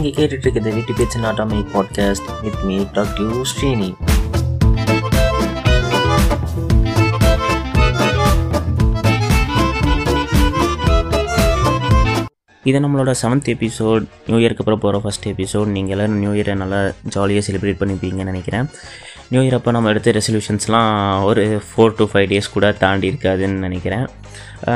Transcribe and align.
நீங்கள் 0.00 0.18
கேட்டுட்டு 0.18 0.44
இருக்கிறது 0.44 0.70
வீட்டு 0.74 0.92
பேச்சு 0.92 1.18
நாட்டாமை 1.20 1.58
podcast 1.72 2.28
with 2.42 2.62
me 2.62 2.76
doctor 2.92 3.32
Sreeni 3.42 3.88
இது 12.64 12.78
நம்மளோட 12.80 13.10
செவன்த் 13.20 13.50
எபிசோட் 13.52 14.06
நியூ 14.26 14.38
இயர்க்கு 14.38 14.62
அப்புறம் 14.62 14.80
போகிற 14.80 14.98
ஃபஸ்ட் 15.04 15.26
எபிசோட் 15.26 15.66
நீங்கள் 15.66 15.94
எல்லோரும் 15.96 16.18
நியூ 16.18 16.32
இயரை 16.32 16.54
நல்லா 16.54 16.80
ஜாலியாக 17.08 17.44
செலிப்ரேட் 17.46 17.80
பண்ணிப்பீங்கன்னு 17.80 18.30
நினைக்கிறேன். 18.32 18.66
நியூ 19.32 19.40
இயர் 19.44 19.56
அப்போ 19.56 19.70
நம்ம 19.74 19.90
எடுத்த 19.92 20.12
ரெசல்யூஷன்ஸ்லாம் 20.16 20.88
ஒரு 21.26 21.42
ஃபோர் 21.66 21.92
டு 21.98 22.04
ஃபைவ் 22.12 22.24
டேஸ் 22.30 22.48
கூட 22.54 22.66
தாண்டி 22.80 23.06
இருக்காதுன்னு 23.10 23.64
நினைக்கிறேன். 23.66 24.06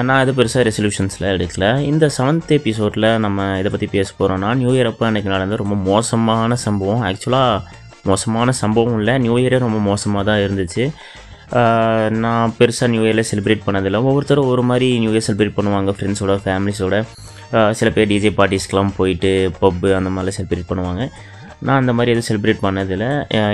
நான் 0.09 0.21
இது 0.25 0.33
பெருசாக 0.39 0.63
ரெசல்யூஷன்ஸில் 0.69 1.27
எடுக்கல. 1.33 1.65
இந்த 1.89 2.05
செவன்த் 2.17 2.53
எபிசோடில் 2.59 3.07
நம்ம 3.25 3.47
இதை 3.61 3.71
பற்றி 3.75 3.89
பேச 3.97 4.09
போகிறோன்னா 4.19 4.51
நியூ 4.61 4.71
இயர் 4.77 4.91
அப்போ 4.93 5.09
எனக்கு 5.13 5.33
நடந்த 5.35 5.59
ரொம்ப 5.63 5.79
மோசமான 5.91 6.59
சம்பவம். 6.67 7.03
ஆக்சுவலாக 7.09 7.75
மோசமான 8.11 8.55
சம்பவம் 8.63 8.97
இல்லை. 9.01 9.17
நியூ 9.27 9.35
இயரே 9.43 9.61
ரொம்ப 9.67 9.81
மோசமாக 9.91 10.25
தான் 10.31 10.43
இருந்துச்சு. 10.47 10.87
நான் 12.23 12.55
பெருசாக 12.61 12.93
நியூ 12.95 13.05
இயரில் 13.09 13.29
செலிப்ரேட் 13.33 13.67
பண்ணதில்லை. 13.69 13.99
ஒவ்வொருத்தரும் 14.09 14.51
ஒரு 14.55 14.65
மாதிரி 14.71 14.87
நியூ 15.03 15.13
இயர் 15.15 15.29
செலிப்ரேட் 15.29 15.59
பண்ணுவாங்க 15.61 15.91
ஃப்ரெண்ட்ஸோட 15.99 16.35
ஃபேமிலிஸோட 16.47 16.97
சில 17.79 17.89
பேர் 17.97 18.11
டிஜே 18.13 18.31
பார்ட்டிஸ்க்கெலாம் 18.39 18.97
போயிட்டு 19.01 19.31
பப்பு 19.63 19.89
அந்த 19.99 20.09
மாதிரிலாம் 20.15 20.39
செலிப்ரேட் 20.41 20.71
பண்ணுவாங்க. 20.71 21.03
நான் 21.67 21.81
அந்த 21.81 21.93
மாதிரி 21.99 22.11
எதுவும் 22.15 22.29
செலிப்ரேட் 22.29 22.65
பண்ணதில்லை. 22.67 23.11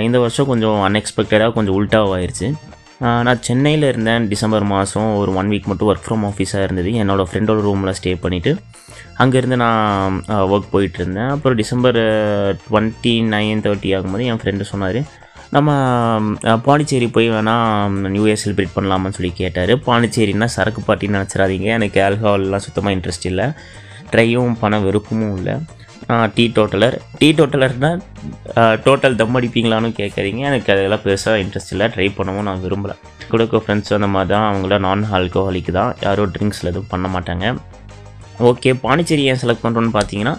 இந்த 0.07 0.19
வருஷம் 0.23 0.49
கொஞ்சம் 0.51 0.79
அன்எக்ஸ்பெக்டடாக 0.87 1.53
கொஞ்சம் 1.57 1.77
உல்ட்டாவாயிருச்சு 1.77 2.47
ஆஹ் 3.05 3.21
நான் 3.27 3.41
சென்னையில் 3.47 3.83
இருந்தேன் 3.91 4.27
டிசம்பர் 4.31 4.65
மாதம் 4.71 5.15
ஒரு 5.21 5.31
ஒன் 5.39 5.49
வீக் 5.49 5.69
மட்டும் 5.69 5.89
ஒர்க் 5.91 6.07
ஃப்ரம் 6.07 6.25
ஆஃபீஸாக 6.29 6.65
இருந்தது. 6.67 6.89
என்னோடய 7.03 7.25
ஃப்ரெண்டோட 7.31 7.61
ரூமில் 7.67 7.95
ஸ்டே 7.99 8.11
பண்ணிவிட்டு 8.25 8.51
அங்கேருந்து 9.23 9.57
நான் 9.63 10.17
ஒர்க் 10.27 10.71
போயிட்டு 10.75 10.99
இருந்தேன். 11.01 11.31
அப்புறம் 11.35 11.57
டிசம்பர் 11.61 11.99
டுவெண்ட்டி 12.65 13.15
நைன் 13.33 13.63
தேர்ட்டி 13.65 13.89
ஆகும்போது 13.97 14.27
என் 14.31 14.41
ஃப்ரெண்டு 14.43 14.67
சொன்னார் 14.73 15.01
நம்ம 15.55 15.71
பாண்டிச்சேரி 16.67 17.07
போய் 17.15 17.29
வேணால் 17.29 18.09
நியூ 18.15 18.25
இயர் 18.25 18.43
செலிப்ரேட் 18.43 18.75
பண்ணலாமான்னு 18.75 19.17
சொல்லி 19.17 19.33
கேட்டார். 19.41 19.73
பாண்டிச்சேரின்னா 19.87 20.47
சரக்கு 20.57 20.81
பார்ட்டின்னு 20.87 21.19
நினச்சிடாதீங்க. 21.19 21.67
எனக்கு 21.77 22.01
ஆல்கஹால்லாம் 22.01 22.65
சுத்தமாக 22.65 22.95
இன்ட்ரெஸ்ட் 22.95 23.29
இல்லை. 23.31 23.47
ட்ரையும் 24.11 24.55
பண 24.59 24.79
விருப்பமும் 24.79 25.35
இல்லை. 25.37 25.55
Tea 26.35 26.45
totaller. 26.57 26.95
டீ 27.19 27.27
டோட்டலர்னால் 27.39 27.99
டோட்டல் 28.85 29.17
தம் 29.19 29.37
அடிப்பீங்களான்னு 29.39 29.89
கேட்குறீங்க 29.99 30.41
எனக்கு 30.49 30.71
அதெல்லாம் 30.73 31.03
பெருசாக 31.05 31.41
இன்ட்ரெஸ்ட் 31.43 31.73
இல்லை. 31.75 31.87
ட்ரை 31.95 32.07
பண்ணவும் 32.17 32.47
நான் 32.49 32.63
விரும்பலை. 32.65 32.95
கொடுக்க 33.31 33.61
ஃப்ரெண்ட்ஸ் 33.63 33.93
அந்த 33.97 34.09
மாதிரி 34.15 34.31
தான் 34.33 34.47
அவங்கள 34.51 34.77
நான் 34.87 35.03
ஆல்கோஹாலிக் 35.17 35.69
தான் 35.79 35.91
யாரும் 36.05 36.33
ட்ரிங்க்ஸில் 36.35 36.71
எதுவும் 36.71 36.91
பண்ண 36.93 37.07
மாட்டாங்க. 37.15 37.53
ஓகே 38.49 38.71
பாண்டிச்சேரி 38.83 39.23
ஏன் 39.31 39.41
செலக்ட் 39.43 39.63
பண்ணுறோன்னு 39.65 39.93
பார்த்தீங்கன்னா 39.97 40.35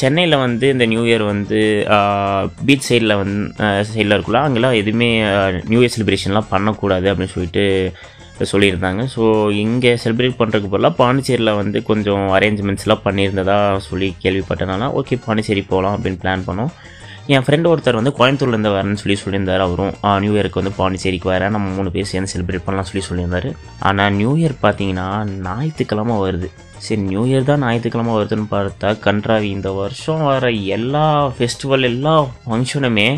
சென்னையில் 0.00 0.42
வந்து 0.44 0.66
இந்த 0.74 0.84
நியூ 0.92 1.02
இயர் 1.08 1.24
வந்து 1.32 1.60
பீச் 2.66 2.88
சைடில் 2.88 3.18
வந்து 3.20 3.68
சைடில் 3.92 4.14
இருக்குல்ல 4.16 4.42
அங்கெல்லாம் 4.46 4.78
எதுவுமே 4.80 5.08
நியூ 5.70 5.80
இயர் 5.82 5.94
செலிப்ரேஷன்லாம் 5.94 6.50
பண்ணக்கூடாது 6.54 7.08
அப்படின்னு 7.10 7.34
சொல்லிட்டு 7.36 7.64
சொல்லியிருந்தாங்க. 8.52 9.02
ஸோ 9.14 9.22
இங்கே 9.64 9.90
செலிப்ரேட் 10.02 10.38
பண்ணுறதுக்கு 10.38 10.72
பதிலாக 10.72 10.98
பாண்டிச்சேரியில் 11.00 11.58
வந்து 11.60 11.78
கொஞ்சம் 11.90 12.24
அரேஞ்ச்மெண்ட்ஸ்லாம் 12.36 13.04
பண்ணியிருந்ததா 13.06 13.58
சொல்லி 13.88 14.08
கேள்விப்பட்டனால 14.24 14.88
ஓகே 15.00 15.18
பாண்டிச்சேரி 15.26 15.62
போகலாம் 15.72 15.94
அப்படின்னு 15.96 16.20
பிளான் 16.24 16.46
பண்ணோம். 16.48 16.72
என் 17.34 17.44
ஃப்ரெண்ட் 17.46 17.68
ஒருத்தர் 17.70 17.98
வந்து 17.98 18.12
கோயம்புத்தூர்லேருந்து 18.18 18.72
வரேன்னு 18.74 19.00
சொல்லி 19.02 19.16
சொல்லியிருந்தார் 19.22 19.64
அவரும். 19.66 19.92
நியூ 20.22 20.32
இயருக்கு 20.36 20.60
வந்து 20.60 20.72
பாண்டிச்சேரிக்கு 20.78 21.28
வரேன். 21.32 21.54
நம்ம 21.56 21.68
மூணு 21.76 21.92
பேர் 21.96 22.08
சேர்ந்து 22.12 22.32
செலிப்ரேட் 22.32 22.64
பண்ணலாம் 22.66 22.88
சொல்லி 22.88 23.04
சொல்லியிருந்தாரு. 23.08 23.50
ஆனால் 23.88 24.14
நியூ 24.20 24.32
இயர் 24.40 24.56
பார்த்தீங்கன்னா 24.64 25.06
ஞாயிற்றுக்கிழமை 25.46 26.16
வருது. 26.24 26.50
சரி 26.86 27.02
நியூ 27.10 27.24
இயர் 27.30 27.48
தான் 27.50 27.62
ஞாயிற்றுக்கிழமை 27.66 28.14
வருதுன்னு 28.18 28.46
பார்த்தா 28.56 28.88
கன்றாவி 29.06 29.48
இந்த 29.56 29.70
வருஷம் 29.82 30.24
வர 30.30 30.50
எல்லா 30.76 31.04
ஃபெஸ்டிவல் 31.36 31.88
எல்லா 31.92 32.14
ஃபங்க்ஷனுமே 32.46 33.08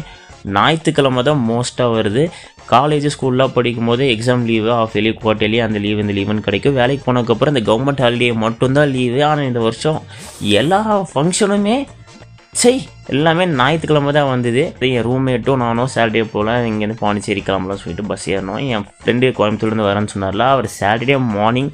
ஞாயிற்றுக்கிழமை 0.56 1.22
தான் 1.28 1.40
மோஸ்ட்டாக 1.50 1.94
வருது. 1.98 2.24
காலேஜ் 2.72 3.06
ஸ்கூல்லாம் 3.14 3.54
படிக்கும் 3.56 3.88
போது 3.90 4.04
exam 4.14 4.44
leave 4.50 4.70
off 4.78 4.94
leave 5.04 5.20
quarterly 5.24 5.58
அந்த 5.64 5.78
லீவ் 5.84 6.02
இந்த 6.04 6.14
லீவுன்னு 6.18 6.46
கிடைக்கும். 6.46 6.78
வேலைக்கு 6.80 7.04
போனதுக்கப்புறம் 7.06 7.52
இந்த 7.54 7.62
கவர்மெண்ட் 7.70 8.02
ஹாலிடே 8.04 8.30
மட்டும்தான் 8.44 8.92
லீவு 8.96 9.20
ஆனால் 9.30 9.48
இந்த 9.50 9.62
வருஷம் 9.66 10.00
எல்லா 10.60 10.80
ஃபங்க்ஷனுமே 11.12 11.76
சரி 12.62 12.80
எல்லாமே 13.12 13.44
ஞாயிற்றுக்கிழமை 13.60 14.10
தான் 14.16 14.28
வந்தது. 14.32 14.62
என் 14.88 15.06
ரூம்மேட்டும் 15.06 15.62
நானும் 15.62 15.90
சாட்டர்டே 15.94 16.22
போல் 16.32 16.50
இங்கேருந்து 16.68 17.00
பாண்டிச்சேரி 17.00 17.42
கிளம்பலாம் 17.48 17.80
சொல்லிட்டு 17.82 18.10
பஸ் 18.10 18.26
ஏறணும். 18.34 18.60
என் 18.74 18.86
ஃப்ரெண்டு 19.00 19.32
கோயம்புத்தூர்லேருந்து 19.38 19.88
வரேன்னு 19.88 20.12
சொன்னார்ல. 20.14 20.46
அவர் 20.54 20.68
சாட்டர்டே 20.80 21.16
மார்னிங் 21.36 21.70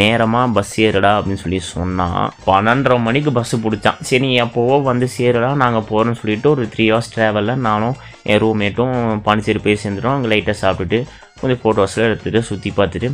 நேரமாக 0.00 0.52
பஸ் 0.56 0.72
ஏறுடா 0.86 1.10
அப்படின்னு 1.18 1.42
சொல்லி 1.42 1.60
சொன்னான் 1.74 2.24
பன்னெண்டரை 2.46 2.96
மணிக்கு 3.06 3.30
பஸ்ஸு 3.36 3.56
பிடிச்சான். 3.64 4.00
சரி 4.08 4.22
நீ 4.24 4.30
எப்போவோ 4.44 4.74
வந்து 4.90 5.06
சேருடா 5.16 5.50
நாங்கள் 5.62 5.86
போகிறோம்னு 5.90 6.20
சொல்லிட்டு 6.22 6.48
ஒரு 6.54 6.64
த்ரீ 6.74 6.86
ஹவர்ஸ் 6.90 7.12
ட்ராவலில் 7.14 7.62
நானும் 7.68 7.96
என் 8.32 8.40
ரூம்மேட்டும் 8.44 8.96
பாண்டிச்சேரி 9.26 9.62
போய் 9.66 9.80
சேர்ந்துடும் 9.84 10.14
அங்கே 10.16 10.30
லைட்டாக 10.32 10.56
சாப்பிட்டுட்டு 10.64 10.98
கொஞ்சம் 11.40 11.62
ஃபோட்டோஸ்லாம் 11.62 12.08
எடுத்துகிட்டு 12.10 12.42
சுற்றி 12.50 12.72
பார்த்துட்டு. 12.78 13.10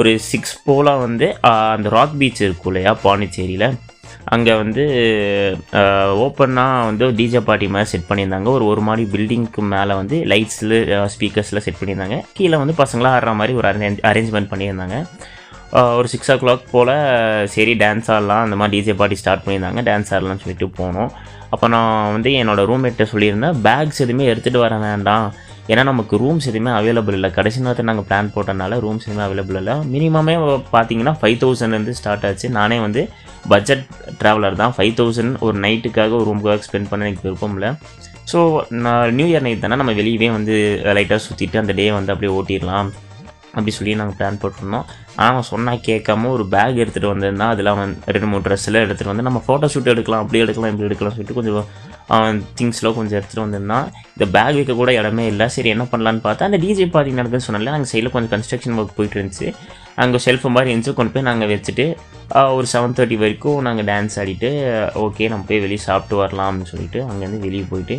ஒரு 0.00 0.10
சிக்ஸ் 0.30 0.56
போல் 0.64 0.90
வந்து 1.04 1.26
அந்த 1.50 1.88
ராக் 1.94 2.18
பீச் 2.20 2.42
இருக்கும் 2.46 2.72
இல்லையா 2.72 2.92
பாண்டிச்சேரியில்? 3.04 3.68
அங்கே 4.34 4.54
வந்து 4.60 4.82
ஓப்பனாக 6.24 6.84
வந்து 6.88 7.04
டிஜே 7.18 7.40
பார்ட்டி 7.48 7.66
மாதிரி 7.74 7.90
செட் 7.92 8.08
பண்ணியிருந்தாங்க. 8.08 8.48
ஒரு 8.56 8.64
ஒரு 8.72 8.82
மாதிரி 8.88 9.04
பில்டிங்க்கு 9.14 9.62
மேலே 9.74 9.94
வந்து 10.00 10.16
லைட்ஸில் 10.32 10.76
ஸ்பீக்கர்ஸில் 11.14 11.64
செட் 11.66 11.80
பண்ணியிருந்தாங்க. 11.80 12.18
கீழே 12.36 12.56
வந்து 12.62 12.76
பசங்களாம் 12.82 13.16
ஆடுற 13.16 13.32
மாதிரி 13.40 13.54
ஒரு 13.60 13.68
அரேஞ்ச் 13.70 14.04
அரேஞ்ச்மெண்ட் 14.10 14.50
பண்ணியிருந்தாங்க. 14.52 14.98
ஒரு 15.98 16.08
சிக்ஸ் 16.12 16.30
ஓ 16.32 16.36
கிளாக் 16.42 16.62
போல் 16.74 16.92
சரி 17.54 17.72
டான்ஸ் 17.82 18.08
ஆடலாம் 18.14 18.44
அந்த 18.44 18.56
மாதிரி 18.60 18.74
டிஜே 18.74 18.94
பார்ட்டி 19.00 19.18
ஸ்டார்ட் 19.22 19.42
பண்ணியிருந்தாங்க. 19.44 19.80
டான்ஸ் 19.88 20.12
ஆடலாம்னு 20.14 20.42
சொல்லிட்டு 20.44 20.68
போனோம். 20.78 21.10
அப்போ 21.54 21.66
நான் 21.74 22.12
வந்து 22.14 22.30
என்னோடய 22.40 22.68
ரூம்மேட்டை 22.70 23.06
சொல்லியிருந்தேன் 23.12 23.58
பேக்ஸ் 23.66 24.00
எதுவுமே 24.04 24.24
எடுத்துகிட்டு 24.32 24.60
வர 24.64 24.76
வேண்டாம். 24.86 25.26
ஏன்னா 25.72 25.82
நமக்கு 25.90 26.14
ரூம்ஸ் 26.22 26.48
எதுவுமே 26.50 26.70
அவைலபிள் 26.78 27.16
இல்லை. 27.18 27.30
கடைசி 27.38 27.58
நேரத்தில் 27.64 27.88
நாங்கள் 27.90 28.06
பிளான் 28.10 28.30
போட்டனால 28.34 28.78
ரூம்ஸ் 28.84 29.06
எதுவுமே 29.06 29.24
அவைலபிள் 29.26 29.58
இல்லை. 29.62 29.74
மினிமமே 29.94 30.36
பார்த்தீங்கன்னா 30.74 31.14
ஃபைவ் 31.22 31.36
தௌசண்ட்லேருந்து 31.42 31.94
ஸ்டார்ட் 31.98 32.24
ஆச்சு. 32.28 32.48
நானே 32.58 32.78
வந்து 32.86 33.02
பட்ஜெட் 33.52 33.84
ட்ராவலர் 34.22 34.60
தான். 34.62 34.72
ஃபைவ் 34.76 34.94
தௌசண்ட் 35.00 35.36
ஒரு 35.48 35.56
நைட்டுக்காக 35.64 36.16
ஒரு 36.20 36.26
ரூமுக்காக 36.30 36.64
ஸ்பெண்ட் 36.68 36.90
பண்ண 36.92 37.08
எனக்கு 37.08 37.26
விருப்பம் 37.28 37.56
இல்லை. 37.58 37.72
ஸோ 38.32 38.38
நான் 38.84 39.14
நியூ 39.18 39.28
இயர் 39.32 39.44
நைட் 39.48 39.62
தானே 39.64 39.78
நம்ம 39.82 39.94
வெளியவே 40.00 40.30
வந்து 40.38 40.56
லைட்டாக 40.98 41.20
சுற்றிட்டு 41.26 41.60
அந்த 41.64 41.74
டே 41.80 41.86
வந்து 41.98 42.12
அப்படியே 42.14 42.32
ஓட்டிடலாம். 42.38 42.88
அப்படி 43.58 43.74
சொல்லி 43.78 43.94
நாங்கள் 44.00 44.18
பிளான் 44.18 44.40
போட்டிருந்தோம். 44.42 44.86
ஆனால் 45.18 45.32
அவன் 45.34 45.48
சொன்னால் 45.52 45.84
கேட்காம 45.88 46.30
ஒரு 46.36 46.44
பேக் 46.54 46.80
எடுத்துகிட்டு 46.82 47.12
வந்திருந்தா 47.12 47.46
அதில் 47.54 47.70
அவன் 47.74 47.92
ரெண்டு 48.14 48.28
மூணு 48.32 48.44
ட்ரெஸ்ஸில் 48.46 48.82
எடுத்துகிட்டு 48.84 49.12
வந்து 49.12 49.28
நம்ம 49.28 49.40
ஃபோட்டோ 49.46 49.68
ஷூட் 49.74 49.92
எடுக்கலாம் 49.94 50.22
அப்படி 50.24 50.42
எடுக்கலாம் 50.44 50.72
இப்படி 50.72 50.88
எடுக்கலாம் 50.90 51.14
சொல்லிட்டு 51.16 51.38
கொஞ்சம் 51.38 51.70
அவன் 52.16 52.36
திங்ஸ்லாம் 52.58 52.96
கொஞ்சம் 52.98 53.16
எடுத்துகிட்டு 53.18 53.44
வந்திருந்தான் 53.46 53.88
இந்த 54.14 54.26
பேக் 54.34 54.56
வைக்க 54.58 54.74
கூட 54.82 54.90
இடமே 55.00 55.24
இல்லை. 55.32 55.46
சரி 55.56 55.68
என்ன 55.74 55.84
பண்ணலான்னு 55.90 56.22
பார்த்தா 56.26 56.48
அந்த 56.50 56.60
டிஜே 56.62 56.86
பார்ட்டி 56.94 57.18
நடக்குன்னு 57.18 57.46
சொன்னால 57.48 57.74
அங்கே 57.78 57.90
சைடில் 57.92 58.14
கொஞ்சம் 58.14 58.32
கன்ஸ்ட்ரக்ஷன் 58.34 58.78
ஒர்க் 58.82 58.96
போயிட்டு 58.98 59.18
இருந்துச்சு. 59.18 59.48
அங்கே 60.02 60.18
ஷெல்ஃப் 60.26 60.46
மாதிரி 60.54 60.70
இருந்துச்சு 60.72 60.94
கொண்டு 60.98 61.12
போய் 61.14 61.28
நாங்கள் 61.28 61.50
வச்சுட்டு 61.52 61.86
ஒரு 62.56 62.66
செவன் 62.72 62.96
தேர்ட்டி 62.96 63.16
வரைக்கும் 63.22 63.60
நாங்கள் 63.66 63.86
டான்ஸ் 63.90 64.16
ஆடிட்டு 64.22 64.50
ஓகே 65.04 65.28
நம்ம 65.32 65.46
போய் 65.48 65.62
வெளியே 65.64 65.82
சாப்பிட்டு 65.88 66.16
வரலாம் 66.22 66.48
அப்படின்னு 66.50 66.72
சொல்லிட்டு 66.72 67.00
அங்கேருந்து 67.10 67.44
வெளியே 67.46 67.64
போயிட்டு 67.70 67.96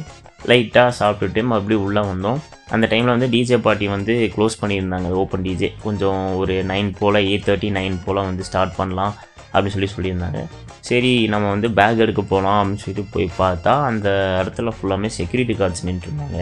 லைட்டாக 0.50 0.92
சாப்பிட்டுட்டு 1.00 1.42
மறுபடியும் 1.52 1.86
உள்ளே 1.88 2.02
வந்தோம். 2.12 2.40
அந்த 2.76 2.86
டைமில் 2.92 3.14
வந்து 3.16 3.30
டிஜே 3.34 3.58
பார்ட்டி 3.66 3.88
வந்து 3.96 4.14
க்ளோஸ் 4.36 4.60
பண்ணியிருந்தாங்க. 4.62 5.10
ஓப்பன் 5.22 5.46
டிஜே 5.48 5.70
கொஞ்சம் 5.86 6.22
ஒரு 6.42 6.56
நைன் 6.72 6.90
போல் 7.00 7.26
எயிட் 7.26 7.48
தேர்ட்டி 7.50 7.72
நைன் 7.80 7.98
போல் 8.06 8.28
வந்து 8.30 8.48
ஸ்டார்ட் 8.50 8.78
பண்ணலாம் 8.80 9.14
அப்படின்னு 9.54 9.76
சொல்லி 9.76 9.92
சொல்லியிருந்தாங்க. 9.96 10.42
சரி 10.90 11.12
நம்ம 11.34 11.46
வந்து 11.54 11.68
பேக் 11.80 12.04
எடுக்க 12.06 12.22
போகலாம் 12.32 12.60
அப்படின்னு 12.60 12.84
சொல்லிட்டு 12.86 13.12
போய் 13.14 13.28
பார்த்தா 13.42 13.74
அந்த 13.90 14.10
இடத்துல 14.42 14.74
ஃபுல்லாமே 14.78 15.10
செக்யூரிட்டி 15.20 15.56
கார்ட்ஸ் 15.62 15.86
நின்றுருந்தாங்க. 15.90 16.40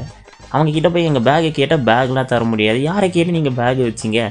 அவங்க 0.56 0.70
கிட்ட 0.76 0.90
போய் 0.96 1.08
எங்கள் 1.10 1.26
பேக்கை 1.28 1.50
கேட்டால் 1.52 1.86
பேக்லாம் 1.88 2.30
தர 2.32 2.44
முடியாது. 2.52 2.80
யாரை 2.90 3.08
கேட்டு 3.16 3.32
நீங்கள் 3.38 3.56
பேக் 3.62 3.80
வச்சிங்க? 3.88 4.22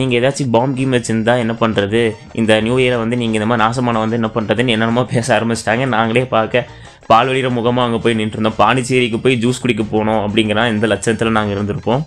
நீங்கள் 0.00 0.18
ஏதாச்சும் 0.20 0.52
பாம் 0.54 0.76
கீம் 0.78 0.94
வச்சுருந்தா 0.96 1.34
என்ன 1.42 1.54
பண்ணுறது 1.60 2.00
இந்த 2.40 2.60
நியூ 2.66 2.76
இயரை 2.84 2.96
வந்து 3.02 3.16
நீங்கள் 3.22 3.38
இந்த 3.40 3.48
மாதிரி 3.50 3.64
நாசமான 3.64 4.00
வந்து 4.04 4.18
என்ன 4.20 4.30
பண்ணுறதுன்னு 4.36 4.74
என்னென்னமோ 4.74 5.04
பேச 5.12 5.26
ஆரம்பிச்சிட்டாங்க. 5.38 5.84
நாங்களே 5.96 6.24
பார்க்க 6.36 6.66
பால் 7.10 7.30
முகமாக 7.58 7.86
அங்கே 7.88 8.00
போய் 8.04 8.18
நின்றுருந்தோம். 8.20 8.58
பாண்டிச்சேரிக்கு 8.62 9.20
போய் 9.26 9.40
ஜூஸ் 9.44 9.62
குடிக்க 9.64 9.84
போனோம் 9.96 10.22
அப்படிங்கிற 10.26 10.64
இந்த 10.74 10.86
லட்சத்தில் 10.92 11.36
நாங்கள் 11.38 11.56
இருந்திருப்போம். 11.56 12.02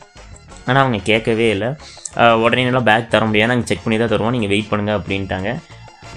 ஆனால் 0.67 0.81
அவங்க 0.83 0.99
கேட்கவே 1.11 1.47
இல்லை. 1.53 1.69
உடனே 2.43 2.63
எல்லாம் 2.71 2.89
பேக் 2.89 3.13
தர 3.13 3.23
முடியாது. 3.29 3.51
நாங்கள் 3.51 3.69
செக் 3.69 3.85
பண்ணி 3.85 3.97
தான் 4.01 4.11
தருவோம். 4.11 4.35
நீங்கள் 4.35 4.51
வெயிட் 4.53 4.69
பண்ணுங்கள் 4.71 4.97
அப்படின்ட்டாங்க. 4.99 5.51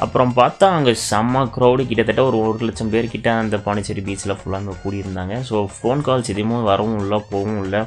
அப்புறம் 0.04 0.32
பார்த்தா 0.38 0.66
அங்கே 0.76 0.92
செம்ம 1.10 1.42
க்ரௌடு 1.54 1.82
கிட்டத்தட்ட 1.90 2.22
ஒரு 2.28 2.38
ஒரு 2.46 2.66
லட்சம் 2.68 2.90
பேர்கிட்ட 2.94 3.28
அந்த 3.42 3.56
பாண்டிச்சேரி 3.66 4.02
பீச்சில் 4.08 4.34
ஃபுல்லாக 4.38 4.60
அங்கே 4.62 4.74
கூடியிருந்தாங்க. 4.82 5.34
ஸோ 5.48 5.56
ஃபோன் 5.76 6.02
கால்ஸ் 6.08 6.30
எதுவுமே 6.34 6.58
வரவும் 6.70 6.98
இல்லை 7.04 7.18
போகவும் 7.30 7.62
இல்லை. 7.66 7.80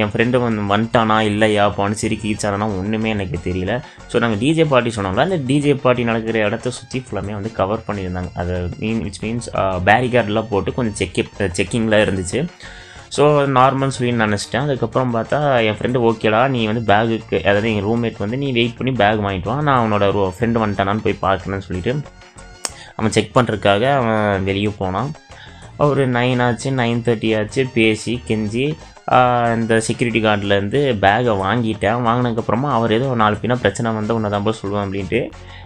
என் 0.00 0.10
ஃப்ரெண்டு 0.12 0.36
வந்து 0.44 0.62
வந்துட்டானா 0.72 1.16
இல்லையா 1.30 1.64
போன 1.78 1.96
ரீச் 2.12 2.44
ஆனானா 2.48 2.66
ஒன்றுமே 2.80 3.08
எனக்கு 3.16 3.38
தெரியல. 3.46 3.72
ஸோ 4.10 4.18
நாங்கள் 4.24 4.40
டிஜே 4.42 4.64
பார்ட்டி 4.72 4.92
சொன்னாங்களா 4.96 5.26
அந்த 5.28 5.38
டிஜே 5.48 5.74
பார்ட்டி 5.82 6.04
நடக்கிற 6.10 6.38
இடத்த 6.48 6.72
சுற்றி 6.78 7.00
ஃபுல்லாமே 7.06 7.34
வந்து 7.38 7.50
கவர் 7.58 7.86
பண்ணியிருந்தாங்க. 7.88 8.30
அது 8.42 8.54
மீன் 8.82 9.02
விச் 9.06 9.20
மீன்ஸ் 9.24 9.48
பேரிகார்டெலாம் 9.88 10.48
போட்டு 10.52 10.76
கொஞ்சம் 10.78 10.96
செக் 11.00 11.20
செக்கிங்லாம் 11.58 12.04
இருந்துச்சு. 12.06 12.40
ஸோ 13.16 13.24
நார்மல் 13.56 13.94
சொல்லி 13.96 14.12
நினச்சிட்டேன். 14.22 14.66
அதுக்கப்புறம் 14.66 15.10
பார்த்தா 15.16 15.38
என் 15.68 15.76
ஃப்ரெண்டு 15.78 15.98
ஓகேடா 16.08 16.40
நீ 16.54 16.60
வந்து 16.70 16.82
பேகுக்கு 16.90 17.38
அதாவது 17.48 17.70
எங்கள் 17.72 17.86
ரூம்மேட் 17.88 18.22
வந்து 18.24 18.38
நீ 18.42 18.48
வெயிட் 18.58 18.78
பண்ணி 18.78 18.94
பேக் 19.00 19.24
வாங்கிட்டு 19.24 19.50
வா 19.50 19.56
நான் 19.66 19.80
அவனோட 19.80 20.06
ஃப்ரெண்டு 20.36 20.62
வந்துட்டானான்னு 20.62 21.04
போய் 21.06 21.22
பார்க்கணும்னு 21.26 21.66
சொல்லிட்டு 21.68 21.94
அவன் 22.96 23.14
செக் 23.16 23.36
பண்ணுறதுக்காக 23.36 23.84
அவன் 23.98 24.46
வெளியே 24.48 24.72
போனான். 24.80 25.10
ஒரு 25.88 26.02
நைன் 26.16 26.40
ஆச்சு 26.46 26.68
நைன் 26.80 27.04
தேர்ட்டி 27.06 27.30
ஆச்சு 27.38 27.62
பேசி 27.76 28.14
கெஞ்சி 28.28 28.64
இந்த 29.54 29.74
செக்யூரிட்டி 29.86 30.20
கார்டுலேருந்து 30.24 30.80
பேகை 31.04 31.32
வாங்கிட்டேன். 31.44 32.02
வாங்கினதுக்கப்புறமா 32.06 32.68
அவர் 32.76 32.94
ஏதோ 32.96 33.06
நாலு 33.22 33.36
பின்னா 33.40 33.56
பிரச்சனை 33.62 33.92
வந்து 33.96 34.14
உன்னை 34.16 34.28
தான் 34.34 34.44
போய் 34.46 34.58
சொல்லுவேன் 34.60 34.84
அப்படின்ட்டு 34.86 35.20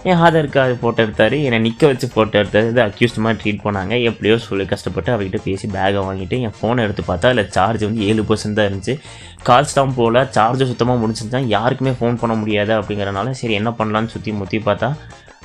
என் 0.08 0.20
ஆதார் 0.26 0.48
கார்டு 0.54 0.74
ஃபோட்டோ 0.80 1.02
எடுத்தார். 1.04 1.36
என்னை 1.46 1.58
நிற்க 1.66 1.82
வச்சு 1.90 2.06
ஃபோட்டோ 2.14 2.36
எடுத்தார். 2.42 2.68
இது 2.72 2.80
அக்யூஸ்ட் 2.88 3.20
மாதிரி 3.24 3.38
ட்ரீட் 3.42 3.62
பண்ணாங்க. 3.66 3.94
எப்படியோ 4.10 4.36
சொல்லி 4.46 4.66
கஷ்டப்பட்டு 4.72 5.12
அவர்கிட்ட 5.14 5.40
பேசி 5.48 5.68
பேகை 5.76 6.02
வாங்கிட்டு 6.08 6.38
என் 6.46 6.56
ஃபோனை 6.58 6.84
எடுத்து 6.86 7.04
பார்த்தா 7.10 7.32
அதில் 7.32 7.52
சார்ஜ் 7.56 7.84
வந்து 7.88 8.06
ஏழு 8.08 8.24
பர்சன்ட் 8.30 8.58
தான் 8.60 8.68
இருந்துச்சு. 8.70 8.96
கால்ஸ் 9.48 9.78
தான் 9.80 9.94
போகல 9.98 10.24
சார்ஜ் 10.38 10.64
சுத்தமாக 10.72 11.00
முடிச்சிருந்தான் 11.02 11.52
யாருக்குமே 11.56 11.94
ஃபோன் 12.00 12.20
பண்ண 12.22 12.36
முடியாது 12.42 12.74
அப்படிங்கிறனால 12.78 13.34
சரி 13.42 13.56
என்ன 13.60 13.72
பண்ணலான்னு 13.80 14.14
சுற்றி 14.16 14.32
முற்றி 14.40 14.60
பார்த்தா 14.68 14.90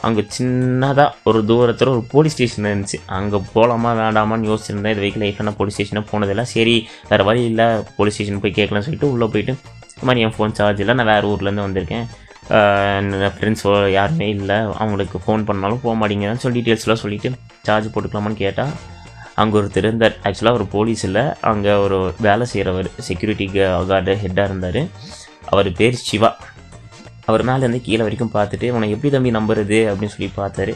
அங்கே 0.08 0.22
சின்னதாக 0.36 1.08
ஒரு 1.30 1.40
தூரத்தில் 1.50 1.92
ஒரு 1.96 2.04
போலீஸ் 2.14 2.36
ஸ்டேஷன் 2.36 2.70
இருந்துச்சு. 2.72 3.00
அங்கே 3.18 3.40
போகலாமா 3.54 3.90
வேண்டாமான்னு 4.02 4.50
யோசிச்சிருந்தேன். 4.52 4.94
இது 4.96 5.02
வரைக்கும் 5.02 5.24
லைஃப்பில் 5.24 5.48
நான் 5.48 5.60
போலீஸ் 5.60 5.78
ஸ்டேஷனாக 5.78 6.06
போனதில்லை. 6.12 6.46
சரி 6.56 6.76
வேறு 7.12 7.24
வழி 7.30 7.44
இல்லை. 7.52 7.68
போலீஸ் 7.98 8.18
ஸ்டேஷன் 8.18 8.44
போய் 8.46 8.58
கேட்கலாம்னு 8.60 8.88
சொல்லிட்டு 8.88 9.12
உள்ளே 9.14 9.28
போயிட்டு 9.34 9.56
இந்த 9.94 10.06
மாதிரி 10.10 10.24
என் 10.28 10.36
ஃபோன் 10.38 10.56
சார்ஜ் 10.60 10.82
இல்லை. 10.84 10.96
நான் 11.00 11.12
வேறு 11.14 11.30
ஊர்லேருந்து 11.34 11.68
வந்திருக்கேன். 11.68 12.08
ஃப்ரெண்ட்ஸ் 13.36 13.66
யாருமே 13.98 14.28
இல்லை. 14.38 14.58
அவங்களுக்கு 14.84 15.18
ஃபோன் 15.26 15.44
பண்ணாலும் 15.50 15.84
போக 15.84 15.94
மாட்டேங்கிறான்னு 16.00 16.44
சொல்லி 16.46 16.60
டீட்டெயில்ஸ்லாம் 16.60 17.04
சொல்லிவிட்டு 17.04 17.30
சார்ஜ் 17.68 17.92
போட்டுக்கலாமான்னு 17.94 18.42
கேட்டால் 18.46 18.74
அங்கே 19.42 19.56
ஒருத்தர் 19.60 19.88
இருந்தார். 19.88 20.16
ஆக்சுவலாக 20.28 20.58
ஒரு 20.60 20.66
போலீஸ் 20.74 21.04
இல்லை. 21.10 21.24
அங்கே 21.52 21.74
ஒரு 21.86 22.00
வேலை 22.28 22.46
செய்கிறவர் 22.54 22.90
செக்யூரிட்டி 23.10 23.46
கார்டு 23.92 24.16
ஹெட்டாக 24.24 24.50
இருந்தார். 24.50 24.82
அவர் 25.54 25.70
பேர் 25.80 26.04
சிவா. 26.08 26.32
அவர் 27.26 27.46
மேலேருந்து 27.46 27.82
கீழே 27.82 28.02
வரைக்கும் 28.02 28.34
பார்த்துட்டு 28.34 28.72
உன்னை 28.72 28.90
எப்படி 28.90 29.14
தம்பி 29.14 29.32
நம்புறது? 29.32 29.80
அப்படின்னு 29.90 30.14
சொல்லி 30.16 30.32
பார்த்தாரு. 30.38 30.74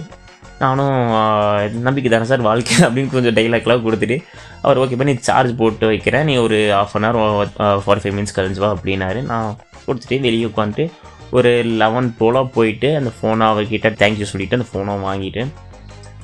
நானும் 0.60 1.82
நம்பிக்கை 1.88 2.12
தானே 2.12 2.24
சார் 2.24 2.42
வாழ்க்கை? 2.42 2.76
அப்படின்னு 2.88 3.10
கொஞ்சம் 3.12 3.36
டைலாக்லாம் 3.36 3.84
கொடுத்துட்டு 3.86 4.18
அவர் 4.62 4.80
ஓகே 4.80 4.98
பண்ணி 4.98 5.14
சார்ஜ் 5.28 5.58
போட்டு 5.58 5.88
வைக்கிறேன் 5.88 6.24
நீ 6.24 6.36
ஒரு 6.36 6.74
half 6.74 6.96
an 6.98 7.04
hour 7.04 7.52
forty 7.86 8.04
five 8.04 8.18
minutes 8.18 8.36
கழிஞ்சு 8.36 8.60
வா 8.64 8.70
அப்படின்னாரு. 8.76 9.22
நான் 9.32 9.58
கொடுத்துட்டு 9.88 10.20
வெளியே 10.20 10.46
உட்காந்துட்டு 10.46 10.86
ஒரு 11.32 11.52
லெவன் 11.82 12.16
போல் 12.18 12.50
போயிட்டு 12.54 12.90
அந்த 12.96 13.12
ஃபோனை 13.18 13.46
அவர்கிட்ட 13.52 13.88
தேங்க்யூ 14.02 14.28
சொல்லிவிட்டு 14.32 14.58
அந்த 14.58 14.68
ஃபோனை 14.72 14.96
வாங்கிட்டு 15.08 15.44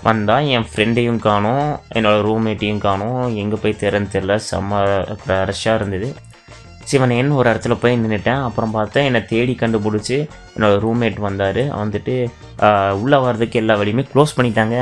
வந்தால் 0.04 0.46
என் 0.56 0.68
ஃப்ரெண்டையும் 0.72 1.20
காணோம் 1.26 1.80
என்னோடய 1.94 2.24
ரூம்மேட்டையும் 2.28 2.84
காணோம். 2.86 3.36
எங்கே 3.36 3.58
போய் 3.64 3.76
தேரன்னு 3.80 4.10
தெரில 4.16 4.40
செம்ம 4.52 4.80
ரஷ்ஷாக 5.28 5.76
இருந்தது. 5.76 6.08
சிவனேன்னு 6.90 7.38
ஒரு 7.40 7.48
இடத்துல 7.52 7.76
போய் 7.82 8.00
நின்றுட்டேன் 8.02 8.42
அப்புறம் 8.48 8.74
பார்த்தா 8.78 9.04
என்னை 9.10 9.22
தேடி 9.32 9.54
கண்டுபிடிச்சி 9.62 10.16
என்னோடய 10.56 10.80
ரூம்மேட் 10.86 11.20
வந்தார். 11.28 11.62
வந்துட்டு 11.82 12.16
உள்ளே 13.04 13.20
வர்றதுக்கு 13.26 13.60
எல்லா 13.62 13.76
வழியுமே 13.82 14.06
க்ளோஸ் 14.14 14.36
பண்ணிட்டாங்க. 14.38 14.78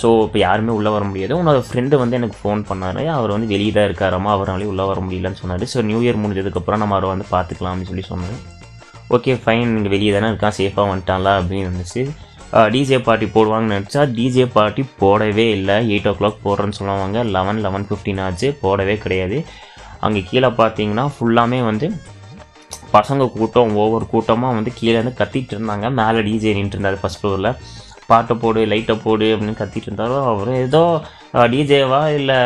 ஸோ 0.00 0.08
இப்போ 0.26 0.38
யாருமே 0.44 0.72
உள்ளே 0.78 0.90
வர 0.96 1.04
முடியாது. 1.10 1.32
உன்னோட 1.40 1.58
ஃப்ரெண்டு 1.66 2.00
வந்து 2.02 2.18
எனக்கு 2.18 2.36
ஃபோன் 2.40 2.62
பண்ணார். 2.70 3.00
அவர் 3.18 3.34
வந்து 3.34 3.48
வெளியே 3.54 3.72
தான் 3.76 3.86
இருக்காராமா? 3.88 4.30
அவராலையும் 4.36 4.72
உள்ளே 4.72 4.84
வர 4.90 5.00
முடியலன்னு 5.06 5.40
சொன்னார். 5.42 5.64
ஸோ 5.74 5.84
நியூ 5.90 6.00
இயர் 6.04 6.22
முடிஞ்சதுக்கப்புறம் 6.22 6.82
நம்ம 6.82 6.96
அவரை 6.96 7.10
வந்து 7.14 7.26
பார்த்துக்கலாம்னு 7.34 7.88
சொல்லி 7.90 8.04
சொன்னார். 8.12 8.36
ஓகே 9.16 9.34
ஃபைன் 9.42 9.74
இங்கே 9.78 9.90
வெளியே 9.96 10.12
தானே 10.16 10.30
இருக்கான். 10.32 10.56
சேஃபாக 10.60 10.86
வந்துட்டான்ல 10.92 11.32
அப்படின்னு 11.40 11.66
இருந்துச்சு. 11.66 12.04
டிஜே 12.74 12.98
பார்ட்டி 13.06 13.26
போடுவாங்கன்னு 13.36 13.76
நினச்சா 13.76 14.02
டிஜே 14.16 14.44
பார்ட்டி 14.56 14.82
போடவே 15.00 15.46
இல்லை. 15.56 15.76
எயிட் 15.92 16.08
ஓ 16.10 16.12
கிளாக் 16.18 16.44
போடுறேன்னு 16.44 16.76
சொல்லுவாங்க. 16.78 17.18
லெவன் 17.36 17.60
லெவன் 17.64 17.86
ஃபிஃப்டின் 17.88 18.20
ஆச்சு. 18.26 18.48
போடவே 18.62 18.94
கிடையாது. 19.04 19.38
அங்கே 20.04 20.22
கீழே 20.30 20.50
பார்த்தீங்கன்னா 20.60 21.06
ஃபுல்லாமே 21.16 21.60
வந்து 21.70 21.88
பசங்க 22.94 23.24
கூட்டம் 23.36 23.74
ஒவ்வொரு 23.82 24.06
கூட்டமாக 24.12 24.56
வந்து 24.58 24.70
கீழே 24.78 24.94
இருந்து 24.98 25.18
கத்திட்டு 25.18 25.52
இருந்தாங்க. 25.54 25.86
மேலே 26.00 26.20
டிஜே 26.28 26.52
நின்றுருந்தார் 26.58 26.74
இருந்தார் 26.76 27.02
ஃபஸ்ட் 27.02 27.20
ஃப்ளோரில் 27.22 27.50
பாட்டை 28.10 28.34
போடு 28.42 28.60
லைட்டை 28.72 28.94
போடு 29.04 29.26
அப்படின்னு 29.34 29.60
கத்திட்டு 29.60 29.88
இருந்தாரோ 29.88 30.18
அவர். 30.32 30.50
ஏதோ 30.66 30.82
டிஜேவா 31.52 32.00
இல்லை 32.18 32.36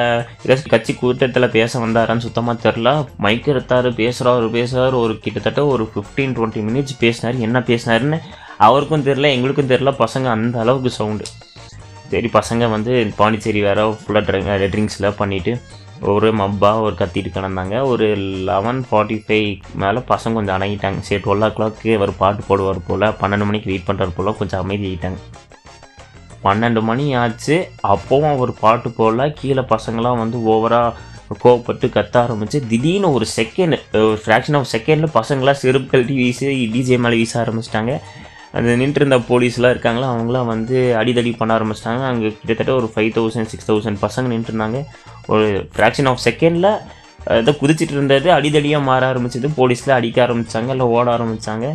ஏதாச்சும் 0.44 0.72
கட்சி 0.74 0.92
கூட்டத்தில் 1.00 1.54
பேச 1.56 1.80
வந்தாரான்னு 1.84 2.24
சுத்தமாக 2.26 2.62
தெரில 2.64 2.90
மைக் 3.24 3.50
எடுத்தார் 3.52 3.88
பேசுகிறாரு 4.00 4.46
பேசுகிறாரு 4.56 4.96
ஒரு 5.04 5.14
கிட்டத்தட்ட 5.24 5.62
ஒரு 5.72 5.84
ஃபிஃப்டீன் 5.92 6.34
டுவெண்ட்டி 6.38 6.62
மினிட்ஸ் 6.68 6.96
பேசினார். 7.04 7.36
என்ன 7.46 7.60
பேசினாருன்னு 7.70 8.18
அவருக்கும் 8.68 9.06
தெரில 9.08 9.28
எங்களுக்கும் 9.36 9.70
தெரில 9.74 9.92
பசங்க 10.04 10.28
அந்த 10.36 10.58
அளவுக்கு 10.64 10.90
சவுண்டு 10.98 11.26
சரி 12.12 12.30
பசங்க 12.38 12.70
வந்து 12.70 12.92
பாண்டிச்சேரி 13.20 13.60
வேறு 13.68 13.84
ஃபுல்லாக 14.00 14.24
ட்ரிங் 14.28 14.50
ட்ரிங்க்ஸில் 14.72 15.16
பண்ணிவிட்டு 15.20 15.52
ஒரு 16.12 16.28
மப்பா 16.40 16.70
ஒரு 16.84 16.94
கத்திட்டு 16.98 17.30
கிடந்தாங்க. 17.34 17.74
ஒரு 17.92 18.06
லெவன் 18.48 18.80
ஃபார்ட்டி 18.90 19.16
ஃபைவ் 19.24 19.48
மேலே 19.82 20.00
பசங்க 20.12 20.38
கொஞ்சம் 20.38 20.56
அணங்கிட்டாங்க 20.56 21.00
சரி 21.08 21.20
டுவெல் 21.24 21.44
ஓ 21.46 21.50
கிளாக்கு 21.56 21.90
அவர் 21.98 22.12
பாட்டு 22.22 22.42
போடுவார் 22.48 22.80
போல் 22.86 23.06
பன்னெண்டு 23.20 23.48
மணிக்கு 23.48 23.70
வெயிட் 23.70 23.86
பண்ணுறாரு 23.88 24.14
போல் 24.16 24.38
கொஞ்சம் 24.40 24.62
அமைதி 24.64 24.86
ஆகிட்டாங்க 24.90 25.20
பன்னெண்டு 26.44 26.80
மணி 26.88 27.06
ஆச்சு. 27.22 27.56
அப்போவும் 27.94 28.32
அவர் 28.34 28.52
பாட்டு 28.64 28.90
போடல 28.98 29.26
கீழே 29.40 29.64
பசங்களாம் 29.74 30.20
வந்து 30.22 30.38
ஓவராக 30.52 31.08
கோவப்பட்டு 31.42 31.86
கத்த 31.96 32.16
ஆரம்பிச்சு 32.22 32.58
திடீர்னு 32.70 33.12
ஒரு 33.16 33.26
செகண்ட் 33.36 33.76
ஒரு 34.06 34.18
ஃப்ராக்ஷன் 34.24 34.56
ஆஃப் 34.60 34.70
செகண்டில் 34.72 35.14
பசங்களாம் 35.18 35.60
செருப்பு 35.62 35.90
கழட்டி 35.90 36.14
வீசி 36.22 36.46
டிஜே 36.74 36.98
மேலே 37.04 37.18
வீச 37.22 37.34
ஆரம்பிச்சிட்டாங்க. 37.44 37.92
அந்த 38.58 38.70
நின்று 38.80 39.00
இருந்த 39.00 39.16
போலீஸ்லாம் 39.28 39.74
இருக்காங்களா 39.74 40.06
அவங்களாம் 40.12 40.48
வந்து 40.52 40.76
அடிதடி 41.00 41.36
பண்ண 41.36 41.58
ஆரம்பிச்சிட்டாங்க. 41.58 42.02
அங்கே 42.12 42.28
கிட்டத்தட்ட 42.38 42.72
ஒரு 42.80 42.90
ஃபைவ் 42.94 43.10
தௌசண்ட் 43.16 43.50
சிக்ஸ் 43.52 43.70
தௌசண்ட் 43.70 44.00
பசங்க 44.06 44.32
நின்றுருந்தாங்க. 44.34 44.80
ஒரு 45.34 45.48
ஃப்ராக்ஷன் 45.74 46.08
ஆஃப் 46.12 46.22
செகண்டில் 46.26 46.70
ஏதோ 47.40 47.52
குதிச்சிட்டு 47.60 47.94
இருந்தது 47.96 48.28
அடிதடியாக 48.36 48.88
மாற 48.90 49.02
ஆரம்பிச்சது. 49.12 49.48
போலீஸில் 49.58 49.96
அடிக்க 49.96 50.18
ஆரம்பித்தாங்க 50.26 50.70
இல்லை 50.76 50.86
ஓட 50.96 51.06
ஆரம்பித்தாங்க 51.16 51.66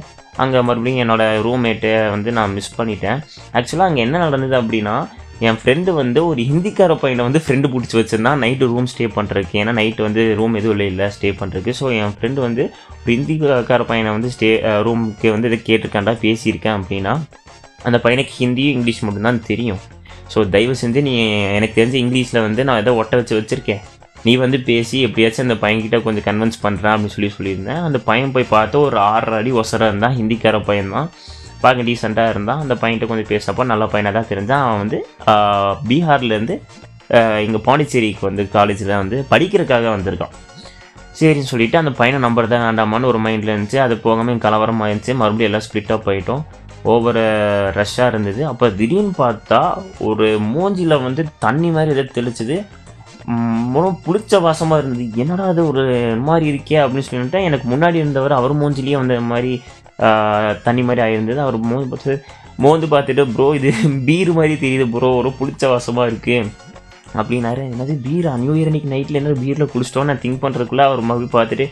அங்கே 0.44 0.62
மறுபடியும் 0.68 1.02
என்னோடய 1.04 1.44
ரூம்மேட்டை 1.46 1.92
வந்து 2.16 2.30
நான் 2.38 2.56
மிஸ் 2.58 2.76
பண்ணிட்டேன். 2.80 3.20
ஆக்சுவலாக 3.58 3.90
அங்கே 3.90 4.02
என்ன 4.08 4.24
நடந்தது 4.26 4.56
அப்படின்னா 4.62 4.96
என் 5.48 5.58
ஃப்ரெண்டு 5.62 5.92
வந்து 6.02 6.20
ஒரு 6.32 6.42
ஹிந்திக்கார 6.50 6.94
பையனை 7.00 7.22
வந்து 7.28 7.42
ஃப்ரெண்டு 7.46 7.68
பிடிச்சி 7.72 7.96
வச்சுருந்தான் 8.00 8.42
நைட்டு 8.44 8.70
ரூம் 8.74 8.90
ஸ்டே 8.92 9.06
பண்ணுறதுக்கு 9.16 9.60
ஏன்னா 9.62 9.74
நைட்டு 9.80 10.06
வந்து 10.08 10.22
ரூம் 10.40 10.54
எதுவும் 10.60 10.76
இல்லை 10.76 10.88
இல்லை 10.92 11.08
ஸ்டே 11.16 11.30
பண்ணுறதுக்கு 11.40 11.74
ஸோ 11.80 11.88
என் 12.02 12.16
ஃப்ரெண்டு 12.18 12.40
வந்து 12.48 12.64
ஒரு 13.02 13.12
ஹிந்திக்கார 13.18 13.82
பையனை 13.90 14.12
வந்து 14.18 14.32
ஸ்டே 14.36 14.52
ரூமுக்கு 14.88 15.30
வந்து 15.36 15.50
இதை 15.52 15.60
கேட்டிருக்காண்டா 15.70 16.16
பேசியிருக்கேன் 16.24 16.78
அப்படின்னா 16.80 17.16
அந்த 17.90 18.00
பையனுக்கு 18.06 18.36
ஹிந்தியும் 18.42 18.76
இங்கிலீஷ் 18.78 19.04
மட்டும்தான் 19.08 19.46
தெரியும். 19.50 19.82
ஸோ 20.36 20.42
தயவு 20.56 20.76
செஞ்சு 20.84 21.02
நீ 21.10 21.14
எனக்கு 21.58 21.78
தெரிஞ்ச 21.82 21.98
இங்கிலீஷில் 22.04 22.46
வந்து 22.48 22.62
நான் 22.70 22.82
ஏதோ 22.84 22.94
ஒட்ட 23.02 23.16
வச்சு 23.20 23.36
வச்சுருக்கேன். 23.40 23.84
நீ 24.28 24.32
வந்து 24.44 24.58
பேசி 24.70 24.98
எப்படியாச்சும் 25.08 25.46
அந்த 25.46 25.58
பையன்கிட்ட 25.64 25.98
கொஞ்சம் 26.06 26.26
கன்வின்ஸ் 26.28 26.64
பண்ணுறேன் 26.64 26.94
அப்படின்னு 26.94 27.16
சொல்லி 27.16 27.30
சொல்லியிருந்தேன். 27.36 27.82
அந்த 27.88 27.98
பையன் 28.08 28.34
போய் 28.36 28.54
பார்த்து 28.56 28.78
ஒரு 28.88 28.98
ஆறரை 29.12 29.38
அடி 29.42 29.52
ஒசரம் 29.62 29.92
இருந்தான். 29.92 30.16
ஹிந்திக்கார 30.20 30.60
பையன் 30.70 30.96
தான் 30.98 31.10
பார்க்க 31.64 31.86
டீசெண்டாக 31.90 32.34
இருந்தான். 32.34 32.62
அந்த 32.64 32.76
பையன்கிட்ட 32.82 33.10
கொஞ்சம் 33.12 33.30
பேசுகிறப்போ 33.34 33.66
நல்ல 33.74 33.86
பையனாக 33.94 34.14
தான் 34.18 34.30
தெரிஞ்சான். 34.32 34.64
அவன் 34.66 34.82
வந்து 34.84 35.00
பீகார்லேருந்து 35.92 36.58
இங்கே 37.46 37.62
பாண்டிச்சேரிக்கு 37.68 38.24
வந்து 38.30 38.44
காலேஜில் 38.58 39.00
வந்து 39.02 39.18
படிக்கிறதுக்காக 39.32 39.88
வந்திருக்கான். 39.96 40.36
சரின்னு 41.20 41.50
சொல்லிட்டு 41.52 41.78
அந்த 41.82 41.92
பையனை 42.00 42.20
நம்பர் 42.28 42.52
தான் 42.54 42.64
வேண்டாமான்னு 42.68 43.10
ஒரு 43.12 43.20
மைண்டில் 43.26 43.52
இருந்துச்சு. 43.54 43.80
அது 43.86 43.96
போகாமல் 44.06 44.44
கலவரமாக 44.46 44.90
இருந்துச்சு 44.92 45.16
மறுபடியும் 45.22 45.50
எல்லாம் 45.52 45.66
ஸ்பிட்டாக 45.68 46.00
போயிட்டோம். 46.08 46.42
ஓவர் 46.94 47.22
ரஷ்ஷாக 47.78 48.12
இருந்தது. 48.12 48.42
அப்போ 48.52 48.66
திடீர்னு 48.80 49.14
பார்த்தா 49.24 49.60
ஒரு 50.08 50.28
மூஞ்சியில் 50.54 51.04
வந்து 51.06 51.22
தண்ணி 51.46 51.70
மாதிரி 51.76 51.94
எதோ 51.96 52.04
தெளிச்சது. 52.18 52.58
ரொம்ப 53.76 53.94
புளிச்ச 54.06 54.40
வாசமாக 54.48 54.80
இருந்தது. 54.82 55.06
என்னடா 55.24 55.46
அது 55.54 55.62
ஒரு 55.72 55.84
மாதிரி 56.28 56.46
இருக்கே 56.54 56.78
அப்படின்னு 56.84 57.08
சொல்லிட்டு 57.08 57.40
எனக்கு 57.50 57.68
முன்னாடி 57.74 57.98
இருந்தவர் 58.02 58.38
அவர் 58.40 58.54
மூஞ்சிலேயே 58.62 58.98
வந்து 59.02 59.18
இந்த 59.20 59.30
மாதிரி 59.34 59.54
தண்ணி 60.68 60.84
மாதிரி 60.88 61.02
ஆயிருந்தது. 61.06 61.40
அவர் 61.46 61.58
மோந்து 61.72 61.90
பார்த்து 61.94 62.14
மோந்து 62.64 62.88
பார்த்துட்டு 62.94 63.24
ப்ரோ 63.36 63.48
இது 63.60 63.70
பீர் 64.08 64.32
மாதிரி 64.38 64.56
தெரியுது 64.64 64.86
ப்ரோ 64.96 65.10
ஒரு 65.22 65.30
புளிச்ச 65.40 65.64
வாசமாக 65.74 66.10
இருக்குது 66.12 66.52
அப்படின்னாரு. 67.20 67.64
என்னது 67.74 67.94
பீரா? 68.06 68.32
நியூ 68.42 68.54
இயர் 68.58 68.70
அன்னைக்கு 68.70 68.92
நைட்டில் 68.94 69.20
என்ன 69.20 69.36
பீரில் 69.44 69.72
குளிச்சிட்டோம் 69.74 70.10
நான் 70.10 70.22
திங்க் 70.24 70.42
பண்ணுறதுக்குள்ளே 70.44 70.86
அவர் 70.90 71.02
மறுபடியும் 71.10 71.36
பார்த்துட்டு 71.38 71.66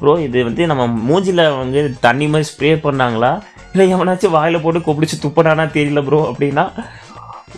ப்ரோ 0.00 0.12
இது 0.26 0.38
வந்து 0.48 0.62
நம்ம 0.70 0.86
மூஞ்சியில் 1.08 1.44
வந்து 1.62 1.80
தண்ணி 2.06 2.26
மாதிரி 2.32 2.48
ஸ்ப்ரே 2.50 2.72
பண்ணாங்களா? 2.86 3.32
இல்லை 3.72 3.84
எவனாச்சும் 3.94 4.34
வாயில் 4.36 4.62
போட்டு 4.62 4.80
கொப்பிடிச்சு 4.86 5.16
துப்பினானா 5.24 5.64
தெரியல 5.78 6.00
ப்ரோ 6.06 6.20
அப்படின்னா 6.30 6.64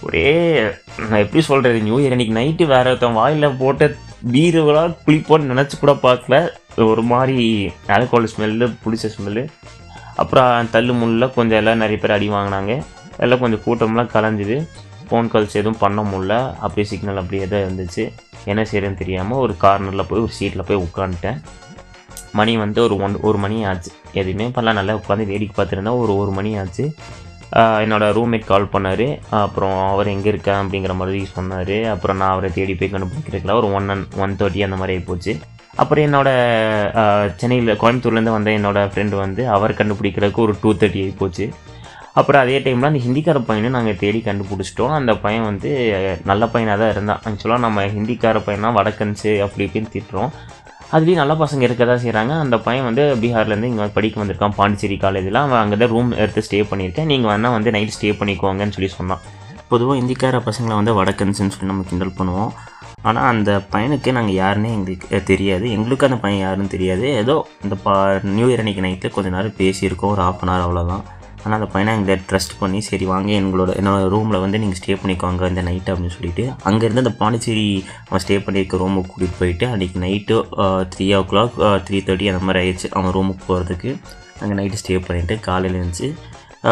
ஒரே 0.06 0.28
நான் 1.10 1.22
எப்படி 1.24 1.42
சொல்கிறது 1.48 1.78
நியூ 1.86 1.96
இயர் 2.00 2.14
அன்னைக்கு 2.14 2.38
நைட்டு 2.38 2.64
வேற 2.72 2.84
ஒருத்தன் 2.92 3.18
வாயில் 3.20 3.56
போட்ட 3.60 3.88
பீருவெல்லாம் 4.34 4.96
குளிப்போன்னு 5.04 5.50
நினச்சி 5.52 5.76
கூட 5.78 5.92
பார்க்கல. 6.06 6.36
ஒரு 6.90 7.02
மாதிரி 7.12 7.38
ஆல்கோஹால் 7.96 8.28
ஸ்மெல்லு 8.32 8.66
புளிச்ச 8.82 9.10
ஸ்மெல்லு 9.14 9.42
அப்புறம் 10.22 10.68
தள்ளு 10.74 10.92
முள்ளில் 11.00 11.34
கொஞ்சம் 11.36 11.58
எல்லாம் 11.60 11.82
நிறைய 11.82 11.98
பேர் 12.02 12.16
அடி 12.16 12.28
வாங்கினாங்க. 12.34 12.72
எல்லாம் 13.24 13.42
கொஞ்சம் 13.42 13.64
கூட்டம்லாம் 13.66 14.12
கலைஞ்சிது. 14.14 14.56
ஃபோன் 15.08 15.30
கால்ஸ் 15.32 15.58
எதுவும் 15.60 15.80
பண்ண 15.84 16.02
முடில 16.12 16.34
அப்படியே 16.64 16.86
சிக்னல் 16.90 17.20
அப்படியே 17.22 17.46
தான் 17.52 17.64
இருந்துச்சு 17.66 18.04
என்ன 18.50 18.60
செய்யறதுன்னு 18.68 19.00
தெரியாமல் 19.02 19.42
ஒரு 19.44 19.54
கார்னரில் 19.64 20.08
போய் 20.10 20.24
ஒரு 20.26 20.34
சீட்டில் 20.38 20.68
போய் 20.68 20.84
உட்காந்துட்டேன். 20.86 21.40
மணி 22.38 22.54
வந்து 22.64 22.80
ஒரு 22.86 22.96
ஒன் 23.06 23.20
ஒரு 23.28 23.38
மணி 23.44 23.58
ஆச்சு. 23.70 23.92
எதுவுமே 24.20 24.46
பண்ணலாம் 24.56 24.78
நல்லா 24.80 24.96
உட்காந்து 25.00 25.30
வேடிக்கை 25.32 25.54
பார்த்துருந்தா 25.58 25.94
ஒரு 26.02 26.14
ஒரு 26.22 26.32
மணி 26.38 26.52
ஆச்சு. 26.62 26.86
என்னோடய 27.56 27.84
என்னோட 27.84 28.04
ரூம்மேட் 28.18 28.50
கால் 28.50 28.72
பண்ணார். 28.74 29.06
அப்புறம் 29.44 29.74
அவர் 29.92 30.12
எங்கே 30.12 30.30
இருக்கேன் 30.32 30.60
அப்படிங்கிற 30.60 30.94
மாதிரி 31.00 31.18
சொன்னார். 31.36 31.74
அப்புறம் 31.94 32.18
நான் 32.20 32.34
அவரை 32.34 32.50
தேடி 32.58 32.74
போய் 32.80 32.92
கண்டுபிடிக்கிறதுக்குலாம் 32.92 33.60
ஒரு 33.62 33.68
ஒன் 33.78 33.90
அண்ட் 33.94 34.14
ஒன் 34.22 34.36
தேர்ட்டி 34.42 34.62
அந்த 34.66 34.78
மாதிரி 34.82 34.94
ஆகிப்போச்சு 34.98 35.34
அப்புறம் 35.82 36.04
என்னோடய 36.06 37.02
சென்னையில் 37.40 37.78
கோயம்புத்தூர்லேருந்து 37.82 38.36
வந்த 38.36 38.50
என்னோடய 38.58 38.90
ஃப்ரெண்டு 38.92 39.16
வந்து 39.24 39.42
அவர் 39.56 39.78
கண்டுபிடிக்கிறதுக்கு 39.80 40.44
ஒரு 40.46 40.54
டூ 40.62 40.70
தேர்ட்டி 40.80 41.02
ஆகிப்போச்சு 41.04 41.46
அப்புறம் 42.20 42.42
அதே 42.44 42.56
டைமில் 42.64 42.88
அந்த 42.88 43.00
ஹிந்திக்கார 43.04 43.38
பையனை 43.50 43.68
நாங்கள் 43.76 44.00
தேடி 44.02 44.18
கண்டுபிடிச்சிட்டோம். 44.26 44.94
அந்த 44.96 45.12
பையன் 45.22 45.46
வந்து 45.50 45.70
நல்ல 46.30 46.46
பையனாக 46.54 46.76
தான் 46.82 46.92
இருந்தான் 46.94 47.22
ஆக்சுவலாக 47.28 47.64
நம்ம 47.66 47.84
ஹிந்திக்கார 47.94 48.42
பையனா 48.48 48.70
வடக்கன்ஸு 48.78 49.32
அப்படி 49.44 49.64
இப்படின்னு 49.68 49.92
திட்டுறோம். 49.94 50.32
அதுலேயும் 50.96 51.20
நல்ல 51.20 51.34
பசங்க 51.42 51.62
இருக்க 51.66 51.84
தான் 51.90 52.02
செய்கிறாங்க 52.04 52.32
அந்த 52.44 52.56
பையன் 52.64 52.86
வந்து 52.88 53.04
பீகார்லேருந்து 53.20 53.70
இங்கே 53.70 53.86
படிக்க 53.96 54.20
வந்திருக்கான். 54.22 54.56
பாண்டிச்சேரி 54.58 54.96
காலேஜில் 55.04 55.38
அவன் 55.42 55.60
அங்கே 55.62 55.76
தான் 55.82 55.92
ரூம் 55.94 56.10
எடுத்து 56.22 56.44
ஸ்டே 56.46 56.58
பண்ணியிருக்கேன். 56.72 57.08
நீங்கள் 57.12 57.30
வேணால் 57.32 57.54
வந்து 57.56 57.72
நைட் 57.76 57.94
ஸ்டே 57.96 58.10
பண்ணிக்கோங்கன்னு 58.20 58.76
சொல்லி 58.76 58.90
சொன்னான். 58.98 59.22
பொதுவாக 59.70 60.00
இந்திக்கார 60.02 60.42
பசங்களை 60.48 60.76
வந்து 60.80 60.94
வடக்கன்ஸ்ன்னு 60.98 61.54
சொல்லி 61.54 61.70
நம்ம 61.70 61.86
கிண்டல் 61.90 62.16
பண்ணுவோம். 62.18 62.52
ஆனால் 63.08 63.28
அந்த 63.32 63.50
பையனுக்கு 63.72 64.10
நாங்கள் 64.16 64.38
யாருன்னே 64.42 64.70
எங்களுக்கு 64.78 65.20
தெரியாது. 65.30 65.64
எங்களுக்கு 65.76 66.08
அந்த 66.08 66.18
பையன் 66.24 66.44
யாருன்னு 66.44 66.74
தெரியாது. 66.74 67.06
ஏதோ 67.22 67.36
இந்த 67.64 67.76
பா 67.84 67.94
நியூ 68.36 68.46
இயர் 68.50 68.62
அன்னைக்கு 68.64 68.86
நைட்டில் 68.86 69.14
கொஞ்ச 69.16 69.30
நேரம் 69.36 69.58
பேசியிருக்கோம். 69.62 70.12
ஒரு 70.14 70.22
ஹாஃப் 70.26 70.42
அன் 70.44 70.52
ஹவர் 70.52 70.66
அவ்வளோதான் 70.66 71.04
ஆனால் 71.42 71.56
அந்த 71.58 71.68
பையனை 71.72 71.92
எங்களை 71.94 72.16
ட்ரஸ்ட் 72.28 72.54
பண்ணி 72.58 72.80
சரி 72.80 73.04
வாங்க 73.04 73.30
எங்களோட 73.38 73.70
என்னோட 73.78 74.08
ரூமில் 74.08 74.38
வந்து 74.38 74.58
நீங்கள் 74.58 74.78
ஸ்டே 74.78 74.94
பண்ணிக்கோங்க 75.00 75.48
இந்த 75.48 75.62
நைட்டு 75.62 75.90
அப்படின்னு 75.92 76.14
சொல்லிட்டு 76.14 76.44
அங்கேருந்து 76.64 77.04
அந்த 77.04 77.14
பாண்டிச்சேரி 77.18 77.66
அவன் 78.06 78.22
ஸ்டே 78.24 78.36
பண்ணியிருக்க 78.38 78.82
ரூமுக்கு 78.82 79.10
கூட்டிகிட்டு 79.12 79.38
போயிட்டு 79.38 79.66
அன்றைக்கி 79.66 79.98
night 79.98 80.36
three 80.94 81.06
o'clock 81.30 81.56
three 81.86 82.00
thirty 82.00 82.30
அந்த 82.32 82.42
மாதிரி 82.44 82.60
ஆயிடுச்சு 82.62 82.90
அவன் 82.92 83.14
ரூமுக்கு 83.14 83.44
போகிறதுக்கு 83.48 83.92
அங்கே 84.40 84.54
நைட்டு 84.54 84.80
ஸ்டே 84.82 84.96
பண்ணிவிட்டு 85.00 85.36
காலையில் 85.40 85.78
எழுந்துச்சு 85.78 86.08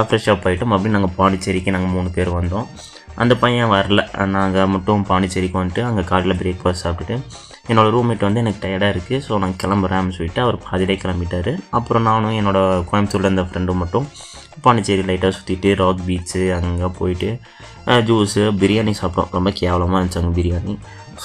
ஃப்ரெஷ் 0.01 0.31
அப் 0.33 0.45
ஆகிட்டோம் 0.47 0.71
மறுபடியும் 0.73 0.97
நாங்கள் 0.97 1.17
பாண்டிச்சேரிக்கு 1.17 1.71
நாங்கள் 1.71 1.95
மூணு 1.95 2.11
பேர் 2.11 2.31
வந்தோம். 2.37 2.67
அந்த 3.17 3.35
பையன் 3.37 3.71
வரல 3.71 4.01
நாங்கள் 4.31 4.69
மட்டும் 4.69 5.03
பாண்டிச்சேரிக்கு 5.05 5.61
வந்துட்டு 5.61 5.83
அங்கே 5.83 6.03
காலையில் 6.05 6.39
பிரேக்ஃபாஸ்ட் 6.41 6.85
சாப்பிட்டுட்டு 6.85 7.17
என்னோடய 7.71 7.93
ரூம்மேட் 7.95 8.27
வந்து 8.27 8.43
எனக்கு 8.43 8.63
டயர்டாக 8.65 8.93
இருக்குது 8.95 9.23
ஸோ 9.27 9.39
நான் 9.43 9.59
கிளம்புறேன் 9.63 10.15
சொல்லிட்டு 10.19 10.41
அவர் 10.45 10.57
பாதிலே 10.67 10.97
கிளம்பிட்டார். 11.03 11.53
அப்புறம் 11.79 12.07
நானும் 12.11 12.37
என்னோடய 12.41 12.85
கோயம்புத்தூரில் 12.91 13.29
இருந்த 13.29 13.45
ஃப்ரெண்டும் 13.49 13.81
மட்டும் 13.83 14.07
பாண்டிச்சேரி 14.65 15.03
லைட்டாக 15.11 15.33
சுற்றிட்டு 15.37 15.71
ராக் 15.81 16.01
பீச்சு 16.09 16.41
அங்கே 16.57 16.89
போயிட்டு 16.99 17.29
ஜூஸு 18.09 18.43
பிரியாணி 18.63 18.93
சாப்பிட்டோம். 19.01 19.31
ரொம்ப 19.37 19.51
கேவலமாக 19.61 19.99
இருந்துச்சு 20.01 20.21
அங்கே 20.23 20.35
பிரியாணி. 20.41 20.75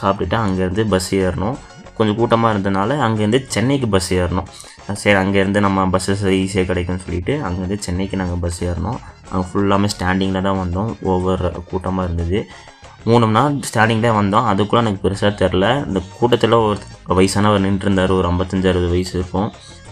சாப்பிட்டுட்டு 0.02 0.38
அங்கேருந்து 0.44 0.84
பஸ் 0.94 1.10
ஏறணும். 1.24 1.58
கொஞ்சம் 1.98 2.18
கூட்டமாக 2.20 2.54
இருந்தனால 2.54 2.96
அங்கேருந்து 3.08 3.40
சென்னைக்கு 3.56 3.88
பஸ் 3.96 4.12
ஏறணும். 4.20 4.48
சரி 5.02 5.18
அங்கேருந்து 5.24 5.60
நம்ம 5.66 5.86
பஸ்ஸஸ் 5.94 6.24
ஈஸியாக 6.40 6.68
கிடைக்கும்னு 6.72 7.04
சொல்லிட்டு 7.06 7.34
அங்கேருந்து 7.48 7.78
சென்னைக்கு 7.86 8.16
நாங்கள் 8.22 8.42
பஸ் 8.44 8.60
ஏறினோம் 8.70 9.00
அங்கே 9.32 9.46
ஃபுல்லாமே 9.52 9.88
ஸ்டாண்டிங்கில் 9.94 10.46
தான் 10.48 10.60
வந்தோம். 10.64 10.92
ஓவர் 11.14 11.46
கூட்டமாக 11.70 12.08
இருந்தது. 12.08 12.40
மூணு 13.10 13.26
மணி 13.28 13.38
நேரம் 13.76 14.04
தான் 14.06 14.20
வந்தோம். 14.22 14.48
அதுக்குள்ளே 14.52 14.82
எனக்கு 14.84 15.04
பெருசாக 15.06 15.32
தெரில 15.44 15.66
இந்த 15.88 16.00
கூட்டத்தில் 16.20 16.56
ஒரு 16.66 17.16
வயசானவர் 17.18 17.66
நின்றுருந்தார். 17.66 18.14
ஒரு 18.20 18.28
ஐம்பத்தஞ்சு 18.32 18.70
அறுபது 18.72 18.90
வயசு 18.94 19.14
இருக்கும். 19.20 19.50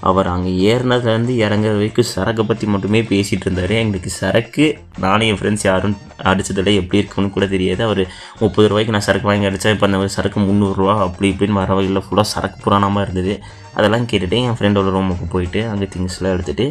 அவர் 0.09 0.27
அங்கே 0.31 0.51
ஏறினதுலேருந்து 0.69 1.33
இறங்குற 1.43 1.73
வரைக்கும் 1.75 2.07
சரக்கை 2.13 2.43
பற்றி 2.47 2.65
மட்டுமே 2.73 2.99
பேசிகிட்டு 3.11 3.45
இருந்தார். 3.47 3.73
எங்களுக்கு 3.81 4.11
சரக்கு 4.21 4.65
நானும் 5.03 5.27
என் 5.31 5.39
ஃப்ரெண்ட்ஸ் 5.39 5.65
யாரும் 5.67 5.95
அடித்ததில் 6.29 6.71
எப்படி 6.79 6.99
இருக்குன்னு 7.01 7.29
கூட 7.35 7.45
தெரியாது. 7.53 7.81
அவர் 7.87 8.01
முப்பது 8.41 8.65
ரூபாய்க்கு 8.71 8.95
நான் 8.95 9.05
சரக்கு 9.07 9.29
வாங்கி 9.29 9.49
அடித்தேன் 9.49 9.75
இப்போ 9.75 9.87
அந்த 9.89 10.11
சரக்கு 10.17 10.39
முந்நூறுரூவா 10.47 10.95
அப்படி 11.05 11.29
இப்படின்னு 11.33 11.59
வர 11.61 11.71
வகையில் 11.79 12.03
ஃபுல்லாக 12.07 12.27
சரக்கு 12.33 12.59
புராணமாக 12.65 13.05
இருந்தது. 13.07 13.35
அதெல்லாம் 13.77 14.07
கேட்டுட்டு 14.11 14.39
என் 14.47 14.57
ஃப்ரெண்டோட 14.59 14.91
ரூமுக்கு 14.97 15.27
போயிட்டு 15.35 15.63
அங்கே 15.73 15.89
திங்ஸ்லாம் 15.95 16.35
எடுத்துகிட்டு 16.37 16.67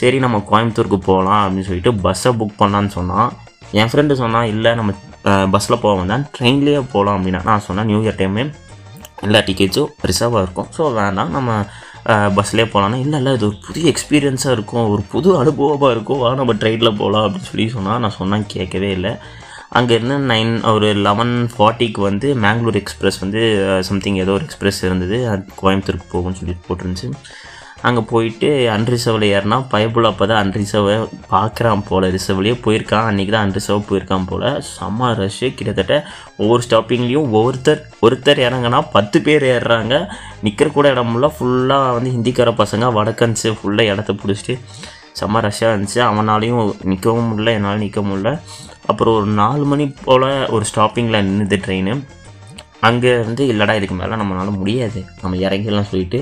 சரி 0.00 0.18
நம்ம 0.24 0.44
கோயம்புத்தூருக்கு 0.50 1.00
போகலாம் 1.10 1.42
அப்படின்னு 1.44 1.68
சொல்லிட்டு 1.70 1.94
பஸ்ஸை 2.06 2.32
புக் 2.40 2.58
பண்ணலான்னு 2.62 2.92
சொன்னான். 2.98 3.30
என் 3.80 3.90
ஃப்ரெண்டு 3.92 4.14
சொன்னால் 4.24 4.50
இல்லை 4.54 4.72
நம்ம 4.80 4.92
பஸ்ஸில் 5.52 5.82
போக 5.84 5.92
வந்தேன் 6.00 6.24
ட்ரெயின்லேயே 6.36 6.80
போகலாம் 6.94 7.16
அப்படின்னா 7.18 7.42
நான் 7.50 7.64
சொன்னேன் 7.66 7.88
நியூ 7.90 8.00
இயர் 8.04 8.18
டைமே 8.20 8.44
எல்லா 9.26 9.40
டிக்கெட்ஸும் 9.48 9.92
ரிசர்வாக 10.10 10.44
இருக்கும். 10.46 10.68
ஸோ 10.76 10.82
வேண்டாம் 10.98 11.34
நம்ம 11.36 11.52
பஸ்லேயே 12.36 12.66
போகலான்னா 12.72 12.98
இல்லை 13.04 13.16
இல்லை 13.20 13.32
இது 13.36 13.44
ஒரு 13.48 13.56
புதிய 13.66 13.84
எக்ஸ்பீரியன்ஸாக 13.92 14.54
இருக்கும். 14.56 14.86
ஒரு 14.92 15.02
புது 15.12 15.28
அனுபவமாக 15.40 15.90
இருக்கும். 15.94 16.20
வா 16.22 16.28
நம்ம 16.40 16.54
ட்ரெயினில் 16.62 16.98
போகலாம் 17.00 17.24
அப்படின்னு 17.24 17.50
சொல்லி 17.50 17.66
சொன்னால் 17.74 18.00
நான் 18.04 18.18
சொன்னேன் 18.20 18.46
கேட்கவே 18.54 18.90
இல்லை. 18.98 19.12
அங்கேருந்து 19.78 20.16
நைன் 20.30 20.52
ஒரு 20.74 20.88
லெவன் 21.06 21.34
ஃபார்ட்டிக்கு 21.54 22.00
வந்து 22.08 22.28
மேங்களூர் 22.44 22.78
எக்ஸ்பிரஸ் 22.80 23.18
வந்து 23.24 23.40
சம்திங் 23.88 24.20
ஏதோ 24.24 24.32
ஒரு 24.38 24.46
எக்ஸ்பிரஸ் 24.46 24.80
இருந்தது. 24.88 25.18
அது 25.32 25.42
கோயம்புத்தூருக்கு 25.62 26.08
போகும்னு 26.14 26.40
சொல்லி 26.40 26.56
போட்டுருந்துச்சு. 26.68 27.10
அங்கே 27.86 28.02
போயிட்டு 28.10 28.48
அன்ரிசர்வில் 28.74 29.26
ஏறினா 29.34 29.56
பைபிள் 29.72 30.08
அப்போ 30.08 30.24
தான் 30.30 30.40
அன்ரிசர்வை 30.44 30.94
பார்க்குறான் 31.32 31.84
போல் 31.88 32.06
ரிசர்வ்லேயே 32.16 32.54
போயிருக்கான். 32.64 33.06
அன்றைக்கி 33.10 33.32
தான் 33.34 33.44
அன்ரிசர்வ் 33.46 33.86
போயிருக்கான் 33.90 34.26
போல். 34.30 34.46
செம்ம 34.72 35.10
ரஷ்ஷு 35.20 35.48
கிட்டத்தட்ட 35.58 35.96
ஒவ்வொரு 36.42 36.62
ஸ்டாப்பிங்லேயும் 36.66 37.28
ஒவ்வொருத்தர் 37.38 37.82
ஒருத்தர் 38.06 38.40
இறங்கினா 38.46 38.80
பத்து 38.96 39.20
பேர் 39.26 39.46
ஏறுறாங்க. 39.54 39.94
நிற்கிற 40.46 40.68
கூட 40.76 40.88
இடமெல்லாம் 40.94 41.36
ஃபுல்லாக 41.36 41.94
வந்து 41.98 42.12
ஹிந்திக்கார 42.16 42.52
பசங்க 42.62 42.88
வடக்கன்ஸு 42.98 43.52
ஃபுல்லாக 43.60 43.92
இடத்த 43.92 44.14
பிடிச்சிட்டு 44.22 44.56
செம்ம 45.20 45.40
ரஷ்ஷாக 45.46 45.72
இருந்துச்சு. 45.74 46.00
அவனாலையும் 46.08 46.60
நிற்கவும் 46.90 47.30
முடியல 47.30 47.54
என்னால் 47.58 47.82
நிற்க 47.84 48.00
முடியல. 48.08 48.32
அப்புறம் 48.90 49.16
ஒரு 49.20 49.30
நாலு 49.40 49.64
மணி 49.70 49.86
போல் 50.04 50.28
ஒரு 50.56 50.64
ஸ்டாப்பிங்கில் 50.72 51.24
நின்றுது 51.28 51.56
ட்ரெயின் 51.64 51.94
அங்கே 52.88 53.12
வந்து 53.28 53.44
இல்லைடா 53.52 53.74
இதுக்கு 53.78 53.96
மேலே 54.00 54.20
நம்மளால 54.20 54.50
முடியாது. 54.58 55.00
நம்ம 55.22 55.38
இறங்கிடலாம் 55.46 55.90
சொல்லிட்டு 55.92 56.20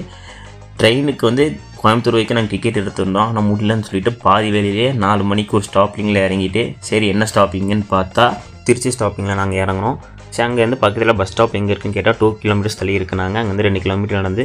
ட்ரெயினுக்கு 0.80 1.24
வந்து 1.28 1.44
கோயம்புத்தூர் 1.80 2.16
வரைக்கும் 2.16 2.36
நாங்கள் 2.38 2.52
டிக்கெட் 2.54 2.80
எடுத்திருந்தோம். 2.80 3.28
ஆனால் 3.30 3.46
முடியலன்னு 3.48 3.86
சொல்லிட்டு 3.88 4.12
பாதி 4.24 4.48
வேலையிலே 4.54 4.88
நாலு 5.04 5.22
மணிக்கு 5.30 5.54
ஒரு 5.58 5.64
ஸ்டாப்பிங்கில் 5.68 6.20
இறங்கிட்டு 6.26 6.62
சரி 6.88 7.06
என்ன 7.14 7.26
ஸ்டாப்பிங்குன்னு 7.30 7.86
பார்த்தா 7.94 8.24
திருச்சி 8.66 8.90
ஸ்டாப்பிங்கில் 8.96 9.38
நாங்கள் 9.40 9.60
இறங்கினோம். 9.64 9.96
சரி 10.34 10.44
அங்கேருந்து 10.46 10.78
பக்கத்தில் 10.82 11.16
பஸ் 11.20 11.30
ஸ்டாப் 11.32 11.54
எங்கே 11.58 11.72
இருக்குன்னு 11.72 11.98
கேட்டால் 11.98 12.18
டூ 12.20 12.28
கிலோமீட்டர்ஸ் 12.42 12.78
தள்ளி 12.80 12.94
இருக்குனாங்க. 12.98 13.36
அங்கேருந்து 13.42 13.66
ரெண்டு 13.68 13.82
கிலோமீட்டர் 13.84 14.20
நடந்து 14.20 14.44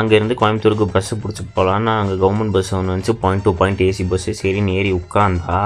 அங்கேருந்து 0.00 0.36
கோயம்புத்தூருக்கு 0.40 0.86
பஸ்ஸு 0.94 1.14
பிடிச்சி 1.24 1.42
போகலான்னு 1.58 1.92
அங்கே 2.02 2.16
கவர்மெண்ட் 2.22 2.54
பஸ் 2.56 2.72
ஒன்று 2.78 2.92
வந்துச்சு. 2.92 3.14
Point 3.24 3.44
to 3.46 3.52
point 3.60 3.82
AC 3.88 4.06
bus 4.12 4.34
சரின்னு 4.40 4.76
ஏறி 4.80 4.92
உட்காந்தா 5.00 5.58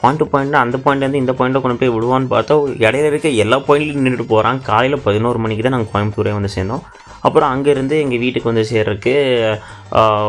பாயிண்ட் 0.00 0.20
டு 0.22 0.26
பாயிண்ட் 0.32 0.56
அந்த 0.62 0.76
பாயிண்ட்லேருந்து 0.84 1.22
இந்த 1.24 1.32
பாயிண்ட்டை 1.38 1.60
கொண்டு 1.64 1.78
போய் 1.80 1.92
விடுவான்னு 1.96 2.28
பார்த்தா 2.34 2.54
இடையில 2.86 3.10
இருக்க 3.10 3.28
எல்லா 3.44 3.58
பாயிண்ட்லையும் 3.68 4.04
நின்றுட்டு 4.06 4.26
போகிறான் 4.32 4.58
காலையில் 4.70 5.04
பதினோரு 5.06 5.38
மணிக்கு 5.44 5.64
தான் 5.66 5.74
நாங்கள் 5.76 5.92
கோயம்புத்தூரே 5.94 6.34
வந்து 6.38 6.50
சேர்ந்தோம். 6.56 6.82
அப்புறம் 7.26 7.50
அங்கேருந்து 7.52 7.96
எங்கள் 8.04 8.22
வீட்டுக்கு 8.24 8.50
வந்து 8.50 8.64
சேர்றதுக்கு 8.72 9.14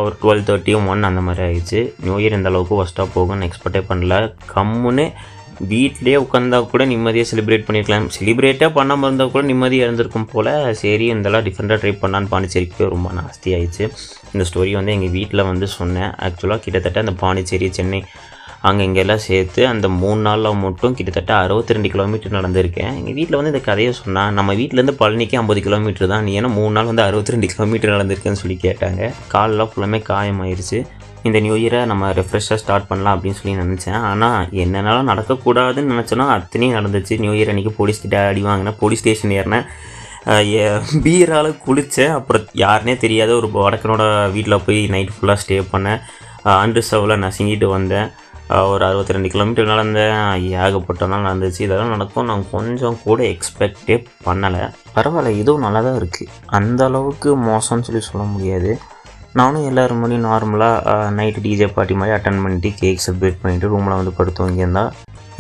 ஒரு 0.05 0.13
டுவெல் 0.21 0.45
தேர்ட்டியும் 0.49 0.87
ஒன் 0.91 1.09
அந்த 1.09 1.21
மாதிரி 1.27 1.43
ஆகிடுச்சு 1.47 1.81
நியூ 2.03 2.17
இயர் 2.21 2.37
இந்த 2.37 2.51
அளவுக்கு 2.53 2.77
ஒஸ்ட்டாக 2.83 3.13
போகும்னு 3.15 3.47
எக்ஸ்பெக்டே 3.49 3.81
பண்ணல. 3.89 4.15
கம்முன்னு 4.53 5.05
வீட்லேயே 5.71 6.17
உட்காந்தா 6.23 6.57
கூட 6.71 6.83
நிம்மதியாக 6.91 7.27
செலிப்ரேட் 7.29 7.65
பண்ணியிருக்கலாம் 7.67 8.07
செலிப்ரேட்டே 8.15 8.67
பண்ணாமல் 8.75 9.07
இருந்தால் 9.07 9.31
கூட 9.35 9.41
நிம்மதியாக 9.51 9.87
இருந்திருக்கும் 9.87 10.27
போல். 10.33 10.49
சரி 10.81 11.05
இதெல்லாம் 11.13 11.45
டிஃப்ரெண்ட்டாக 11.47 11.79
ட்ரை 11.83 11.93
பண்ணான்னு 12.03 12.31
பாண்டிச்சேரிக்கு 12.33 12.77
போய் 12.79 12.93
ரொம்ப 12.95 13.11
நாஸ்தி 13.19 13.55
ஆயிடுச்சு 13.57 13.85
இந்த 14.33 14.45
ஸ்டோரி 14.49 14.73
வந்து 14.79 14.93
எங்கள் 14.95 15.13
வீட்டில் 15.17 15.47
வந்து 15.51 15.69
சொன்னேன். 15.79 16.11
ஆக்சுவலாக 16.27 16.61
கிட்டத்தட்ட 16.65 17.05
அந்த 17.05 17.15
பாண்டிச்சேரி 17.23 17.69
சென்னை 17.79 18.01
அங்கே 18.67 18.83
இங்கெல்லாம் 18.87 19.23
சேர்த்து 19.25 19.61
அந்த 19.71 19.87
மூணு 20.01 20.19
நாளில் 20.27 20.61
மட்டும் 20.65 20.95
கிட்டத்தட்ட 20.97 21.33
அறுபத்தி 21.43 21.75
ரெண்டு 21.75 21.89
கிலோமீட்டர் 21.93 22.37
நடந்திருக்கேன். 22.37 22.93
எங்கள் 22.99 23.15
வீட்டில் 23.17 23.37
வந்து 23.39 23.51
இந்த 23.53 23.61
கதையை 23.69 23.91
சொன்னால் 24.01 24.33
நம்ம 24.37 24.53
வீட்டிலேருந்து 24.59 24.95
பழனிக்கு 25.01 25.39
ஐம்பது 25.41 25.61
கிலோமீட்டர் 25.67 26.11
தான். 26.13 26.23
நீ 26.27 26.31
ஏன்னா 26.39 26.51
மூணு 26.59 26.73
நாள் 26.77 26.89
வந்து 26.91 27.05
அறுபத்தி 27.07 27.35
ரெண்டு 27.35 27.49
கிலோமீட்டர் 27.53 27.95
நடந்திருக்கேன்னு 27.95 28.41
சொல்லி 28.43 28.57
கேட்டாங்க. 28.65 29.11
காலெலாம் 29.33 29.71
ஃபுல்லாமே 29.73 29.99
காயமாயிருச்சு. 30.11 30.79
இந்த 31.27 31.37
நியூ 31.45 31.55
இயரை 31.61 31.79
நம்ம 31.91 32.09
ரெஃப்ரெஷ்ஷாக 32.19 32.59
ஸ்டார்ட் 32.63 32.89
பண்ணலாம் 32.89 33.15
அப்படின்னு 33.15 33.39
சொல்லி 33.39 33.55
நினச்சேன். 33.61 33.99
ஆனால் 34.09 34.49
என்னென்னாலும் 34.63 35.09
நடக்கக்கூடாதுன்னு 35.11 35.93
நினச்சோன்னா 35.93 36.27
அத்தனையும் 36.37 36.77
நடந்துச்சு. 36.79 37.15
நியூ 37.23 37.33
இயர் 37.37 37.51
அன்றைக்கி 37.53 37.73
போலீஸ் 37.79 38.03
கிட்ட 38.03 38.19
அடி 38.31 38.43
வாங்கினேன். 38.49 38.79
போலீஸ் 38.83 39.03
ஸ்டேஷன் 39.03 39.35
ஏறினேன். 39.39 39.67
பீரால் 41.03 41.49
குளித்தேன் 41.65 42.13
அப்புறம் 42.19 42.47
யாருனே 42.61 42.93
தெரியாத 43.03 43.31
ஒரு 43.39 43.49
வடக்கனோட 43.57 44.03
வீட்டில் 44.35 44.63
போய் 44.65 44.79
நைட் 44.93 45.13
ஃபுல்லாக 45.15 45.41
ஸ்டே 45.43 45.57
பண்ணேன். 45.73 45.99
அன்ரிசர்வில் 46.63 47.21
நசுங்கிட்டு 47.25 47.67
வந்தேன். 47.75 48.07
ஒரு 48.49 48.83
அறுபத்தி 48.85 49.13
ரெண்டு 49.15 49.29
கிலோமீட்டர் 49.33 49.71
நடந்தேன் 49.71 50.19
ஏகப்பட்ட 50.65 51.07
நாள் 51.11 51.25
நடந்துச்சு. 51.27 51.61
இதெல்லாம் 51.65 51.93
நடக்கும். 51.95 52.27
நான் 52.29 52.43
கொஞ்சம் 52.51 52.97
கூட 53.03 53.19
எக்ஸ்பெக்டே 53.23 53.95
பண்ணலை. 54.27 54.61
பரவாயில்ல 54.95 55.33
இதுவும் 55.41 55.65
நல்லா 55.65 55.81
தான் 55.87 55.97
இருக்குது 56.01 56.29
அந்த 56.59 56.83
அளவுக்கு 56.89 57.31
மோசம்னு 57.49 57.87
சொல்லி 57.87 58.01
சொல்ல 58.09 58.25
முடியாது. 58.35 58.71
நானும் 59.39 59.67
எல்லோரும் 59.69 59.99
முன்னாடியும் 59.99 60.27
நார்மலாக 60.29 60.93
நைட்டு 61.17 61.43
டிஜே 61.45 61.67
பார்ட்டி 61.73 61.95
மாதிரி 61.99 62.15
அட்டன் 62.17 62.41
பண்ணிட்டு 62.43 62.69
கேக் 62.81 63.03
செலிப்ரேட் 63.05 63.41
பண்ணிவிட்டு 63.41 63.71
ரூமில் 63.73 63.97
வந்து 63.99 64.13
படுத்து 64.19 64.41
வாங்கியிருந்தா 64.45 64.85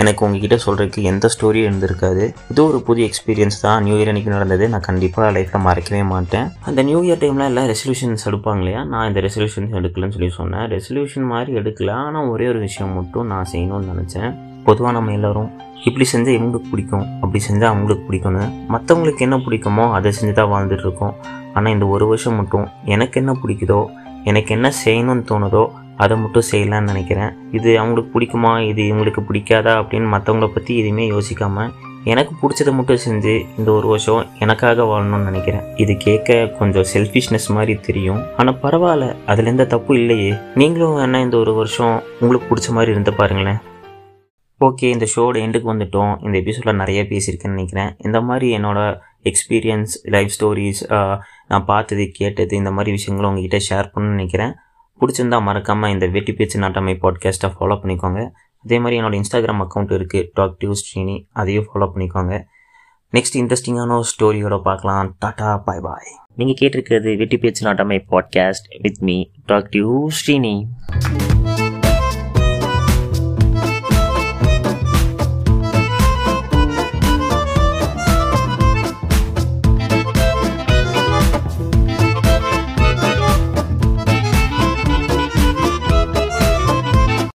எனக்கு 0.01 0.23
உங்ககிட்ட 0.25 0.57
சொல்கிறதுக்கு 0.65 1.01
எந்த 1.11 1.29
ஸ்டோரியும் 1.33 1.67
இருந்திருக்காது. 1.69 2.23
இது 2.51 2.61
ஒரு 2.65 2.79
புது 2.87 3.01
எக்ஸ்பீரியன்ஸ் 3.07 3.61
தான். 3.65 3.83
நியூ 3.85 3.95
இயர் 3.97 4.09
அன்றைக்கி 4.11 4.31
நடந்தது. 4.35 4.69
நான் 4.73 4.85
கண்டிப்பாக 4.89 5.29
லைஃப்பில் 5.37 5.63
மறக்கவே 5.67 6.01
மாட்டேன். 6.13 6.47
அந்த 6.69 6.83
நியூ 6.89 6.99
இயர் 7.07 7.21
டைமில் 7.23 7.47
எல்லாம் 7.49 7.69
ரெசல்யூஷன்ஸ் 7.73 8.27
எடுப்பாங்க 8.31 8.61
இல்லையா? 8.63 8.83
நான் 8.83 9.07
இந்த 9.07 9.21
ரெசல்யூஷன்ஸ் 9.27 9.73
எடுக்கலன்னு 9.79 10.15
சொல்லி 10.17 10.29
சொன்னேன். 10.39 10.65
ரெசல்யூஷன் 10.75 11.27
மாதிரி 11.33 11.53
எடுக்கல. 11.61 11.93
ஆனால் 12.07 12.27
ஒரே 12.33 12.47
ஒரு 12.53 12.59
விஷயம் 12.67 12.93
மட்டும் 12.99 13.27
நான் 13.33 13.49
செய்யணும்னு 13.53 13.91
நினச்சேன். 13.93 14.29
பொதுவாக 14.67 14.93
நம்ம 14.97 15.11
எல்லோரும் 15.17 15.49
இப்படி 15.87 16.05
செஞ்சால் 16.13 16.35
இவங்களுக்கு 16.37 16.69
பிடிக்கும். 16.71 17.05
அப்படி 17.21 17.39
செஞ்சால் 17.47 17.71
அவங்களுக்கு 17.71 18.05
பிடிக்கும்னு. 18.07 18.45
மற்றவங்களுக்கு 18.73 19.25
என்ன 19.27 19.37
பிடிக்குமோ 19.45 19.85
அதை 19.97 20.11
செஞ்சு 20.19 20.33
தான் 20.39 20.51
வாழ்ந்துட்டுருக்கோம் 20.53 21.13
ஆனால் 21.53 21.73
இந்த 21.73 21.85
ஒரு 21.87 22.07
வருஷம் 22.07 22.35
மட்டும் 22.35 22.65
எனக்கு 22.95 23.19
என்ன 23.21 23.33
பிடிக்குதோ 23.43 23.81
எனக்கு 24.23 24.51
என்ன 24.55 24.67
செய்யணும்னு 24.83 25.23
தோணுதோ 25.31 25.61
அதை 25.97 26.17
மட்டும் 26.17 26.47
செய்யலான்னு 26.51 26.89
நினைக்கிறேன். 26.91 27.31
இது 27.51 27.79
அவங்களுக்கு 27.79 28.11
பிடிக்குமா? 28.15 28.53
இது 28.71 28.81
இவங்களுக்கு 28.91 29.21
பிடிக்காதா? 29.29 29.73
அப்படின்னு 29.81 30.09
மற்றவங்கள 30.15 30.47
பற்றி 30.47 30.73
எதுவுமே 30.77 31.05
யோசிக்காமல் 31.11 31.71
எனக்கு 32.11 32.33
பிடிச்சதை 32.41 32.71
மட்டும் 32.73 32.99
செஞ்சு 33.05 33.33
இந்த 33.57 33.69
ஒரு 33.71 33.87
வருஷம் 33.87 34.27
எனக்காக 34.39 34.83
வாழணும்னு 34.83 35.27
நினைக்கிறேன். 35.29 35.63
இது 35.75 35.93
கேட்க 35.97 36.35
கொஞ்சம் 36.59 36.85
செல்ஃபிஷ்னஸ் 36.93 37.47
மாதிரி 37.47 37.73
தெரியும். 37.87 38.21
ஆனால் 38.37 38.59
பரவாயில்ல 38.63 39.15
அதில் 39.25 39.45
எந்த 39.45 39.65
தப்பு 39.65 39.95
இல்லையே. 39.95 40.33
நீங்களும் 40.55 40.95
வேணால் 40.97 41.25
இந்த 41.27 41.37
ஒரு 41.37 41.53
வருஷம் 41.53 41.95
உங்களுக்கு 42.19 42.47
பிடிச்ச 42.49 42.69
மாதிரி 42.77 42.91
இருந்து 42.91 43.13
பாருங்களேன். 43.13 43.59
ஓகே 44.65 44.87
இந்த 44.95 45.07
ஷோட 45.15 45.35
எண்டுக்கு 45.45 45.67
வந்துட்டோம். 45.71 46.13
இந்த 46.25 46.37
எபிசோடில் 46.43 46.79
நிறைய 46.81 47.01
பேசியிருக்கேன்னு 47.09 47.55
நினைக்கிறேன். 47.57 47.91
இந்த 47.97 48.21
மாதிரி 48.21 48.47
என்னோடய 48.57 48.95
எக்ஸ்பீரியன்ஸ் 49.29 49.93
லைஃப் 50.03 50.33
ஸ்டோரிஸ் 50.37 50.81
நான் 51.47 51.65
பார்த்தது 51.65 52.05
கேட்டது 52.13 52.55
இந்த 52.57 52.71
மாதிரி 52.71 52.91
விஷயங்களும் 52.91 53.33
உங்ககிட்ட 53.33 53.59
ஷேர் 53.69 53.91
பண்ணணும்னு 53.93 54.15
நினைக்கிறேன். 54.15 54.55
பிடிச்சிருந்தா 54.99 55.41
மறக்காமல் 55.41 55.91
இந்த 55.91 56.07
வெட்டி 56.07 56.33
பேச்சு 56.33 56.59
நாட்டமை 56.59 56.93
பாட்காஸ்ட்டை 57.03 57.49
ஃபாலோ 57.55 57.75
பண்ணிக்கோங்க. 57.81 58.21
அதே 58.65 58.79
மாதிரி 58.79 59.01
என்னோடய 59.01 59.19
இன்ஸ்டாகிராம் 59.21 59.63
அக்கௌண்ட் 59.63 59.91
இருக்குது 59.97 60.29
டாக் 60.33 60.55
டியூ 60.61 60.73
ஸ்ரீனி 60.81 61.17
அதையும் 61.33 61.67
ஃபாலோ 61.67 61.87
பண்ணிக்கோங்க. 61.93 62.35
நெக்ஸ்ட் 63.13 63.37
இன்ட்ரெஸ்டிங்கான 63.41 63.95
ஒரு 63.97 64.07
ஸ்டோரியோட 64.13 64.61
பார்க்கலாம். 64.61 65.15
டாட்டா 65.25 65.49
பாய் 65.65 65.83
பாய் 65.87 66.11
நீங்கள் 66.35 66.57
கேட்டிருக்கிறது 66.59 67.17
வெட்டி 67.17 67.37
பேச்சு 67.37 67.67
Nattamai 67.67 67.99
podcast 68.11 68.67
with 68.81 69.01
me 69.01 69.17
doc 69.45 69.69
to 69.71 70.07
Sreeni 70.19 70.55